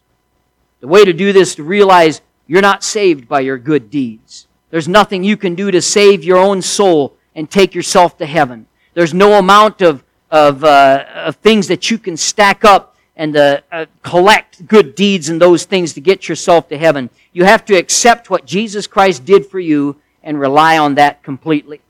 The 0.80 0.88
way 0.88 1.04
to 1.04 1.12
do 1.12 1.34
this 1.34 1.50
is 1.50 1.56
to 1.56 1.64
realize 1.64 2.22
you're 2.48 2.62
not 2.62 2.82
saved 2.82 3.28
by 3.28 3.42
your 3.42 3.58
good 3.58 3.90
deeds. 3.90 4.48
There's 4.70 4.88
nothing 4.88 5.26
you 5.26 5.36
can 5.36 5.56
do 5.56 5.72
to 5.72 5.82
save 5.82 6.24
your 6.24 6.38
own 6.38 6.62
soul 6.62 7.18
and 7.36 7.52
take 7.52 7.76
yourself 7.76 8.18
to 8.20 8.26
heaven. 8.26 8.68
There's 8.94 9.14
no 9.14 9.34
amount 9.34 9.82
of, 9.82 10.06
of, 10.32 10.64
uh, 10.64 11.04
of 11.14 11.36
things 11.36 11.68
that 11.68 11.92
you 11.92 11.98
can 11.98 12.16
stack 12.16 12.64
up 12.64 12.95
and 13.18 13.36
uh, 13.36 13.62
uh, 13.72 13.86
collect 14.04 14.68
good 14.68 14.96
deeds 14.96 15.30
and 15.30 15.42
those 15.42 15.64
things 15.64 15.94
to 15.94 16.02
get 16.02 16.28
yourself 16.28 16.68
to 16.70 16.78
heaven. 16.78 17.10
You 17.32 17.46
have 17.46 17.66
to 17.66 17.76
accept 17.76 18.30
what 18.30 18.46
Jesus 18.46 18.88
Christ 18.88 19.26
did 19.26 19.46
for 19.46 19.60
you 19.60 20.02
and 20.24 20.40
rely 20.40 20.78
on 20.78 20.96
that 20.96 21.24
completely. 21.24 21.82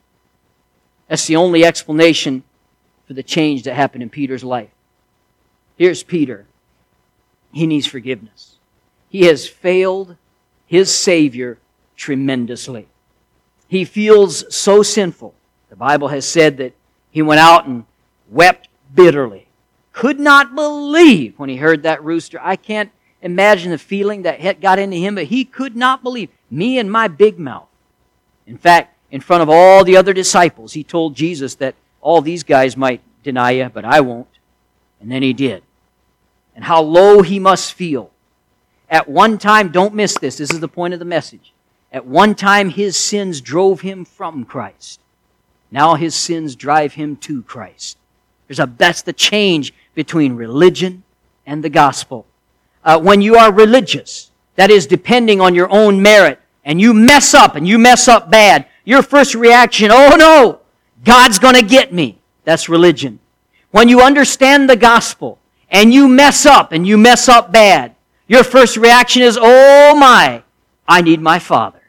That's 1.07 1.25
the 1.25 1.35
only 1.35 1.65
explanation 1.65 2.43
for 3.07 3.13
the 3.13 3.23
change 3.23 3.63
that 3.63 3.75
happened 3.75 4.03
in 4.03 4.09
Peter's 4.09 4.43
life. 4.43 4.69
Here's 5.77 6.03
Peter. 6.03 6.45
He 7.51 7.67
needs 7.67 7.85
forgiveness. 7.85 8.57
He 9.09 9.25
has 9.25 9.47
failed 9.47 10.17
his 10.65 10.93
Savior 10.93 11.57
tremendously. 11.95 12.87
He 13.67 13.85
feels 13.85 14.43
so 14.55 14.83
sinful. 14.83 15.33
The 15.69 15.75
Bible 15.75 16.09
has 16.09 16.25
said 16.25 16.57
that 16.57 16.73
he 17.11 17.21
went 17.21 17.39
out 17.39 17.65
and 17.65 17.85
wept 18.29 18.67
bitterly. 18.93 19.44
Could 19.95 20.19
not 20.19 20.55
believe 20.55 21.39
when 21.39 21.47
he 21.47 21.55
heard 21.55 21.83
that 21.83 22.03
rooster. 22.03 22.37
I 22.41 22.57
can't 22.57 22.91
imagine 23.21 23.71
the 23.71 23.77
feeling 23.77 24.23
that 24.23 24.59
got 24.59 24.77
into 24.77 24.97
him, 24.97 25.15
but 25.15 25.23
he 25.23 25.45
could 25.45 25.73
not 25.73 26.03
believe. 26.03 26.29
Me 26.51 26.77
and 26.77 26.91
my 26.91 27.07
big 27.07 27.39
mouth. 27.39 27.69
In 28.45 28.57
fact, 28.57 28.93
in 29.09 29.21
front 29.21 29.41
of 29.41 29.49
all 29.49 29.85
the 29.85 29.95
other 29.95 30.11
disciples. 30.11 30.73
He 30.73 30.83
told 30.83 31.15
Jesus 31.15 31.55
that 31.55 31.75
all 32.01 32.21
these 32.21 32.43
guys 32.43 32.75
might 32.75 32.99
deny 33.23 33.51
you, 33.51 33.69
but 33.73 33.85
I 33.85 34.01
won't. 34.01 34.27
And 34.99 35.09
then 35.09 35.23
he 35.23 35.31
did. 35.31 35.63
And 36.53 36.65
how 36.65 36.81
low 36.81 37.21
he 37.21 37.39
must 37.39 37.73
feel. 37.73 38.11
At 38.89 39.07
one 39.07 39.37
time, 39.37 39.71
don't 39.71 39.95
miss 39.95 40.17
this, 40.17 40.35
this 40.35 40.51
is 40.51 40.59
the 40.59 40.67
point 40.67 40.93
of 40.93 40.99
the 40.99 41.05
message. 41.05 41.53
At 41.93 42.05
one 42.05 42.35
time, 42.35 42.69
his 42.69 42.97
sins 42.97 43.39
drove 43.39 43.79
him 43.79 44.03
from 44.03 44.43
Christ. 44.43 44.99
Now 45.71 45.95
his 45.95 46.15
sins 46.15 46.53
drive 46.53 46.95
him 46.95 47.15
to 47.17 47.43
Christ. 47.43 47.97
There's 48.47 48.59
a, 48.59 48.71
that's 48.77 49.01
the 49.01 49.13
change 49.13 49.73
between 49.95 50.35
religion 50.35 51.03
and 51.45 51.63
the 51.63 51.69
gospel. 51.69 52.25
Uh, 52.83 52.99
when 52.99 53.21
you 53.21 53.35
are 53.35 53.51
religious, 53.51 54.29
that 54.55 54.69
is 54.69 54.85
depending 54.85 55.41
on 55.41 55.55
your 55.55 55.71
own 55.71 56.01
merit, 56.01 56.39
and 56.63 56.81
you 56.81 56.93
mess 56.93 57.33
up 57.33 57.55
and 57.55 57.67
you 57.67 57.77
mess 57.77 58.07
up 58.07 58.29
bad, 58.29 58.67
your 58.83 59.01
first 59.01 59.35
reaction, 59.35 59.89
oh 59.91 60.15
no, 60.17 60.59
God's 61.03 61.39
to 61.39 61.61
get 61.61 61.93
me. 61.93 62.17
That's 62.43 62.69
religion. 62.69 63.19
When 63.71 63.89
you 63.89 64.01
understand 64.01 64.69
the 64.69 64.75
gospel 64.75 65.39
and 65.69 65.93
you 65.93 66.07
mess 66.07 66.45
up 66.45 66.71
and 66.71 66.85
you 66.85 66.97
mess 66.97 67.27
up 67.27 67.51
bad, 67.51 67.95
your 68.27 68.43
first 68.43 68.77
reaction 68.77 69.21
is, 69.21 69.37
oh 69.39 69.95
my, 69.95 70.43
I 70.87 71.01
need 71.01 71.21
my 71.21 71.39
Father. 71.39 71.81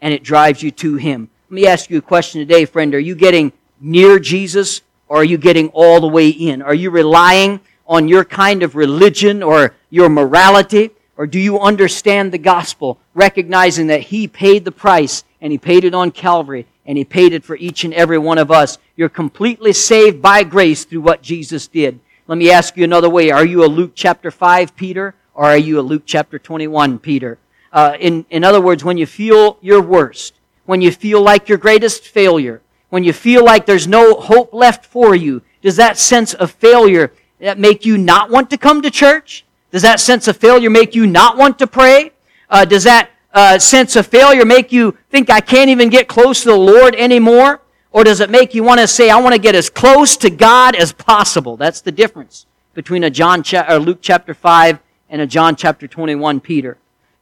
And 0.00 0.12
it 0.12 0.22
drives 0.22 0.62
you 0.62 0.70
to 0.72 0.96
Him. 0.96 1.28
Let 1.50 1.54
me 1.54 1.66
ask 1.66 1.90
you 1.90 1.98
a 1.98 2.02
question 2.02 2.40
today, 2.40 2.64
friend. 2.64 2.94
Are 2.94 2.98
you 2.98 3.14
getting 3.14 3.52
near 3.80 4.18
Jesus 4.18 4.80
or 5.12 5.18
are 5.18 5.24
you 5.24 5.36
getting 5.36 5.68
all 5.74 6.00
the 6.00 6.08
way 6.08 6.30
in? 6.30 6.62
Are 6.62 6.72
you 6.72 6.88
relying 6.88 7.60
on 7.86 8.08
your 8.08 8.24
kind 8.24 8.62
of 8.62 8.74
religion 8.74 9.42
or 9.42 9.74
your 9.90 10.08
morality? 10.08 10.90
Or 11.18 11.26
do 11.26 11.38
you 11.38 11.60
understand 11.60 12.32
the 12.32 12.38
gospel, 12.38 12.98
recognizing 13.12 13.88
that 13.88 14.00
He 14.00 14.26
paid 14.26 14.64
the 14.64 14.72
price 14.72 15.24
and 15.42 15.52
He 15.52 15.58
paid 15.58 15.84
it 15.84 15.92
on 15.92 16.12
Calvary, 16.12 16.66
and 16.86 16.96
He 16.96 17.04
paid 17.04 17.34
it 17.34 17.44
for 17.44 17.56
each 17.56 17.84
and 17.84 17.92
every 17.92 18.16
one 18.16 18.38
of 18.38 18.50
us. 18.50 18.78
You're 18.96 19.10
completely 19.10 19.74
saved 19.74 20.22
by 20.22 20.44
grace 20.44 20.86
through 20.86 21.02
what 21.02 21.20
Jesus 21.20 21.66
did. 21.66 22.00
Let 22.26 22.38
me 22.38 22.50
ask 22.50 22.74
you 22.78 22.84
another 22.84 23.10
way. 23.10 23.30
Are 23.30 23.44
you 23.44 23.66
a 23.66 23.66
Luke 23.66 23.92
chapter 23.94 24.30
5 24.30 24.74
Peter, 24.76 25.14
or 25.34 25.44
are 25.44 25.58
you 25.58 25.78
a 25.78 25.82
Luke 25.82 26.04
chapter 26.06 26.38
21 26.38 26.98
Peter? 27.00 27.36
Uh, 27.70 27.98
in, 28.00 28.24
in 28.30 28.44
other 28.44 28.62
words, 28.62 28.82
when 28.82 28.96
you 28.96 29.04
feel 29.04 29.58
your 29.60 29.82
worst, 29.82 30.32
when 30.64 30.80
you 30.80 30.90
feel 30.90 31.20
like 31.20 31.50
your 31.50 31.58
greatest 31.58 32.08
failure, 32.08 32.62
when 32.92 33.02
you 33.02 33.14
feel 33.14 33.42
like 33.42 33.64
there's 33.64 33.88
no 33.88 34.12
hope 34.12 34.52
left 34.52 34.84
for 34.84 35.14
you, 35.14 35.40
does 35.62 35.76
that 35.76 35.96
sense 35.96 36.34
of 36.34 36.50
failure 36.50 37.10
that 37.38 37.58
make 37.58 37.86
you 37.86 37.96
not 37.96 38.28
want 38.28 38.50
to 38.50 38.58
come 38.58 38.82
to 38.82 38.90
church? 38.90 39.46
Does 39.70 39.80
that 39.80 39.98
sense 39.98 40.28
of 40.28 40.36
failure 40.36 40.68
make 40.68 40.94
you 40.94 41.06
not 41.06 41.38
want 41.38 41.58
to 41.60 41.66
pray? 41.66 42.12
Uh, 42.50 42.66
does 42.66 42.84
that 42.84 43.08
uh, 43.32 43.58
sense 43.58 43.96
of 43.96 44.06
failure 44.06 44.44
make 44.44 44.72
you 44.72 44.94
think 45.08 45.30
I 45.30 45.40
can't 45.40 45.70
even 45.70 45.88
get 45.88 46.06
close 46.06 46.42
to 46.42 46.50
the 46.50 46.54
Lord 46.54 46.94
anymore? 46.94 47.62
Or 47.92 48.04
does 48.04 48.20
it 48.20 48.28
make 48.28 48.54
you 48.54 48.62
want 48.62 48.80
to 48.80 48.86
say, 48.86 49.08
I 49.08 49.18
want 49.18 49.32
to 49.34 49.40
get 49.40 49.54
as 49.54 49.70
close 49.70 50.18
to 50.18 50.28
God 50.28 50.76
as 50.76 50.92
possible? 50.92 51.56
That's 51.56 51.80
the 51.80 51.92
difference 51.92 52.44
between 52.74 53.04
a 53.04 53.10
John 53.10 53.42
cha- 53.42 53.72
or 53.72 53.78
Luke 53.78 54.00
chapter 54.02 54.34
5 54.34 54.78
and 55.08 55.22
a 55.22 55.26
John 55.26 55.56
chapter 55.56 55.88
21 55.88 56.40
Peter. 56.40 56.76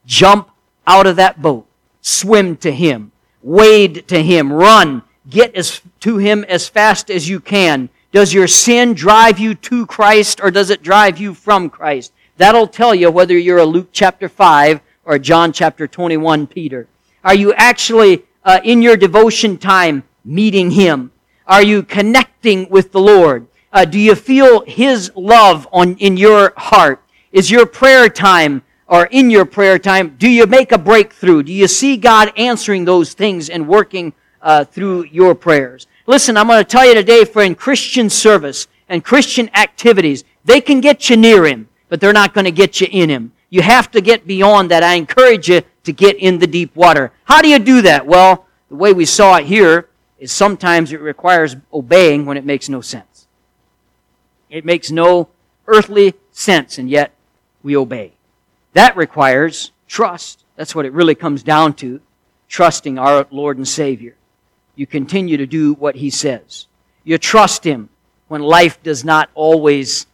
Jump 0.05 0.49
out 0.85 1.07
of 1.07 1.15
that 1.15 1.41
boat. 1.41 1.65
Swim 2.01 2.57
to 2.57 2.73
Him. 2.73 3.13
Wade 3.41 4.05
to 4.09 4.21
Him. 4.21 4.51
Run. 4.51 5.03
Get 5.31 5.55
as, 5.55 5.81
to 6.01 6.17
Him 6.17 6.43
as 6.43 6.67
fast 6.67 7.09
as 7.09 7.27
you 7.27 7.39
can. 7.39 7.89
Does 8.11 8.33
your 8.33 8.47
sin 8.47 8.93
drive 8.93 9.39
you 9.39 9.55
to 9.55 9.85
Christ 9.85 10.41
or 10.43 10.51
does 10.51 10.69
it 10.69 10.83
drive 10.83 11.17
you 11.17 11.33
from 11.33 11.69
Christ? 11.69 12.11
That'll 12.35 12.67
tell 12.67 12.93
you 12.93 13.09
whether 13.09 13.37
you're 13.37 13.59
a 13.59 13.65
Luke 13.65 13.89
chapter 13.93 14.27
5 14.27 14.81
or 15.05 15.17
John 15.17 15.53
chapter 15.53 15.87
21, 15.87 16.47
Peter? 16.47 16.87
Are 17.23 17.33
you 17.33 17.53
actually 17.53 18.25
uh, 18.43 18.59
in 18.65 18.81
your 18.81 18.97
devotion 18.97 19.57
time 19.57 20.03
meeting 20.25 20.71
Him? 20.71 21.11
Are 21.47 21.63
you 21.63 21.81
connecting 21.81 22.69
with 22.69 22.91
the 22.91 22.99
Lord? 22.99 23.47
Uh, 23.71 23.85
do 23.85 23.97
you 23.97 24.15
feel 24.15 24.65
His 24.65 25.11
love 25.15 25.65
on, 25.71 25.95
in 25.95 26.17
your 26.17 26.53
heart? 26.57 27.01
Is 27.31 27.49
your 27.49 27.65
prayer 27.65 28.09
time 28.09 28.63
or 28.91 29.05
in 29.05 29.29
your 29.29 29.45
prayer 29.45 29.79
time, 29.79 30.17
do 30.19 30.27
you 30.27 30.45
make 30.45 30.73
a 30.73 30.77
breakthrough? 30.77 31.43
Do 31.43 31.53
you 31.53 31.69
see 31.69 31.95
God 31.95 32.33
answering 32.35 32.83
those 32.83 33.13
things 33.13 33.49
and 33.49 33.65
working 33.65 34.11
uh, 34.41 34.65
through 34.65 35.05
your 35.05 35.35
prayers? 35.35 35.87
Listen, 36.07 36.37
I'm 36.37 36.47
going 36.47 36.59
to 36.59 36.63
tell 36.63 36.85
you 36.85 36.93
today, 36.93 37.25
friend, 37.25 37.57
Christian 37.57 38.09
service 38.09 38.67
and 38.89 39.03
Christian 39.03 39.49
activities, 39.55 40.23
they 40.43 40.59
can 40.61 40.81
get 40.81 41.09
you 41.09 41.17
near 41.17 41.45
Him, 41.45 41.69
but 41.89 42.01
they're 42.01 42.13
not 42.13 42.33
going 42.33 42.45
to 42.45 42.51
get 42.51 42.81
you 42.81 42.87
in 42.91 43.09
Him. 43.09 43.31
You 43.49 43.61
have 43.61 43.91
to 43.91 44.01
get 44.01 44.25
beyond 44.25 44.71
that. 44.71 44.83
I 44.83 44.95
encourage 44.95 45.49
you 45.49 45.61
to 45.83 45.93
get 45.93 46.17
in 46.17 46.39
the 46.39 46.47
deep 46.47 46.75
water. 46.75 47.11
How 47.25 47.41
do 47.41 47.49
you 47.49 47.59
do 47.59 47.81
that? 47.83 48.05
Well, 48.05 48.45
the 48.69 48.75
way 48.75 48.93
we 48.93 49.05
saw 49.05 49.37
it 49.37 49.45
here 49.45 49.89
is 50.19 50.31
sometimes 50.31 50.93
it 50.93 51.01
requires 51.01 51.55
obeying 51.73 52.25
when 52.25 52.37
it 52.37 52.45
makes 52.45 52.69
no 52.69 52.81
sense. 52.81 53.27
It 54.49 54.65
makes 54.65 54.91
no 54.91 55.29
earthly 55.67 56.13
sense, 56.31 56.77
and 56.77 56.89
yet 56.89 57.13
we 57.63 57.75
obey. 57.75 58.13
That 58.73 58.95
requires 58.95 59.71
trust. 59.87 60.43
That's 60.55 60.75
what 60.75 60.85
it 60.85 60.93
really 60.93 61.15
comes 61.15 61.43
down 61.43 61.73
to. 61.75 62.01
Trusting 62.47 62.99
our 62.99 63.27
Lord 63.31 63.57
and 63.57 63.67
Savior. 63.67 64.15
You 64.81 64.87
continue 64.87 65.37
to 65.37 65.45
do 65.45 65.73
what 65.73 65.97
He 65.97 66.09
says. 66.09 66.65
You 67.03 67.19
trust 67.19 67.63
Him 67.63 67.89
when 68.29 68.41
life 68.41 68.81
does 68.81 69.05
not 69.05 69.29
always 69.35 70.07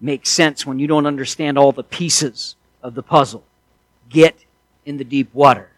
make 0.00 0.24
sense, 0.24 0.64
when 0.64 0.78
you 0.78 0.86
don't 0.86 1.04
understand 1.04 1.58
all 1.58 1.72
the 1.72 1.82
pieces 1.82 2.56
of 2.82 2.94
the 2.94 3.02
puzzle. 3.02 3.44
Get 4.08 4.34
in 4.86 4.96
the 4.96 5.04
deep 5.04 5.28
water. 5.34 5.68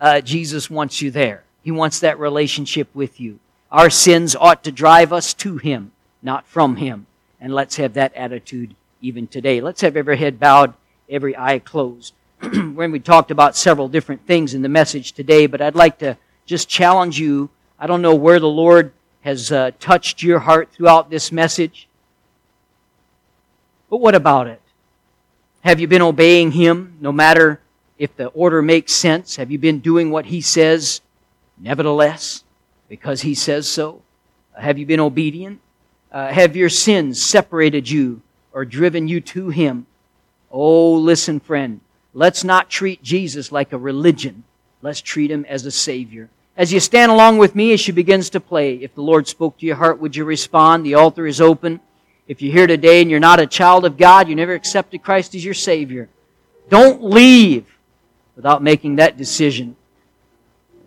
Uh, 0.00 0.20
Jesus 0.20 0.68
wants 0.68 1.00
you 1.00 1.12
there. 1.12 1.44
He 1.62 1.70
wants 1.70 2.00
that 2.00 2.18
relationship 2.18 2.88
with 2.92 3.20
you. 3.20 3.38
Our 3.70 3.88
sins 3.88 4.34
ought 4.34 4.64
to 4.64 4.72
drive 4.72 5.12
us 5.12 5.32
to 5.34 5.58
Him, 5.58 5.92
not 6.24 6.44
from 6.44 6.74
Him. 6.74 7.06
And 7.40 7.54
let's 7.54 7.76
have 7.76 7.94
that 7.94 8.12
attitude 8.16 8.74
even 9.00 9.28
today. 9.28 9.60
Let's 9.60 9.82
have 9.82 9.96
every 9.96 10.16
head 10.16 10.40
bowed, 10.40 10.74
every 11.08 11.38
eye 11.38 11.60
closed. 11.60 12.14
when 12.40 12.90
we 12.90 12.98
talked 12.98 13.30
about 13.30 13.54
several 13.54 13.86
different 13.86 14.26
things 14.26 14.54
in 14.54 14.62
the 14.62 14.68
message 14.68 15.12
today, 15.12 15.46
but 15.46 15.60
I'd 15.60 15.76
like 15.76 15.98
to 15.98 16.18
just 16.46 16.68
challenge 16.68 17.20
you. 17.20 17.48
I 17.82 17.88
don't 17.88 18.00
know 18.00 18.14
where 18.14 18.38
the 18.38 18.46
Lord 18.46 18.92
has 19.22 19.50
uh, 19.50 19.72
touched 19.80 20.22
your 20.22 20.38
heart 20.38 20.70
throughout 20.70 21.10
this 21.10 21.32
message, 21.32 21.88
but 23.90 23.96
what 23.96 24.14
about 24.14 24.46
it? 24.46 24.62
Have 25.62 25.80
you 25.80 25.88
been 25.88 26.00
obeying 26.00 26.52
Him 26.52 26.96
no 27.00 27.10
matter 27.10 27.60
if 27.98 28.14
the 28.16 28.26
order 28.28 28.62
makes 28.62 28.92
sense? 28.92 29.34
Have 29.34 29.50
you 29.50 29.58
been 29.58 29.80
doing 29.80 30.12
what 30.12 30.26
He 30.26 30.40
says 30.40 31.00
nevertheless 31.58 32.44
because 32.88 33.22
He 33.22 33.34
says 33.34 33.66
so? 33.66 34.02
Have 34.56 34.78
you 34.78 34.86
been 34.86 35.00
obedient? 35.00 35.58
Uh, 36.12 36.28
have 36.28 36.54
your 36.54 36.68
sins 36.68 37.20
separated 37.20 37.90
you 37.90 38.22
or 38.52 38.64
driven 38.64 39.08
you 39.08 39.20
to 39.20 39.48
Him? 39.48 39.86
Oh, 40.52 40.92
listen, 40.94 41.40
friend. 41.40 41.80
Let's 42.14 42.44
not 42.44 42.70
treat 42.70 43.02
Jesus 43.02 43.50
like 43.50 43.72
a 43.72 43.78
religion. 43.78 44.44
Let's 44.82 45.00
treat 45.00 45.32
Him 45.32 45.44
as 45.46 45.66
a 45.66 45.72
Savior. 45.72 46.30
As 46.56 46.72
you 46.72 46.80
stand 46.80 47.10
along 47.10 47.38
with 47.38 47.54
me 47.54 47.72
as 47.72 47.80
she 47.80 47.92
begins 47.92 48.28
to 48.30 48.40
play, 48.40 48.74
if 48.74 48.94
the 48.94 49.02
Lord 49.02 49.26
spoke 49.26 49.58
to 49.58 49.66
your 49.66 49.76
heart, 49.76 49.98
would 50.00 50.14
you 50.14 50.24
respond? 50.24 50.84
The 50.84 50.94
altar 50.94 51.26
is 51.26 51.40
open. 51.40 51.80
If 52.28 52.42
you're 52.42 52.52
here 52.52 52.66
today 52.66 53.00
and 53.00 53.10
you're 53.10 53.20
not 53.20 53.40
a 53.40 53.46
child 53.46 53.84
of 53.84 53.96
God, 53.96 54.28
you 54.28 54.34
never 54.34 54.52
accepted 54.52 55.02
Christ 55.02 55.34
as 55.34 55.44
your 55.44 55.54
Savior, 55.54 56.08
don't 56.68 57.02
leave 57.02 57.66
without 58.36 58.62
making 58.62 58.96
that 58.96 59.16
decision. 59.16 59.76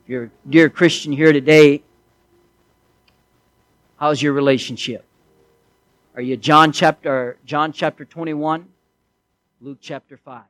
If 0.03 0.09
you're 0.09 0.23
a 0.25 0.31
dear 0.47 0.69
Christian 0.69 1.11
here 1.11 1.33
today, 1.33 1.83
how's 3.97 4.21
your 4.21 4.33
relationship? 4.33 5.03
Are 6.15 6.21
you 6.21 6.37
John 6.37 6.71
chapter 6.71 7.37
John 7.43 7.73
chapter 7.73 8.05
21, 8.05 8.67
Luke 9.61 9.79
chapter 9.81 10.15
5? 10.15 10.43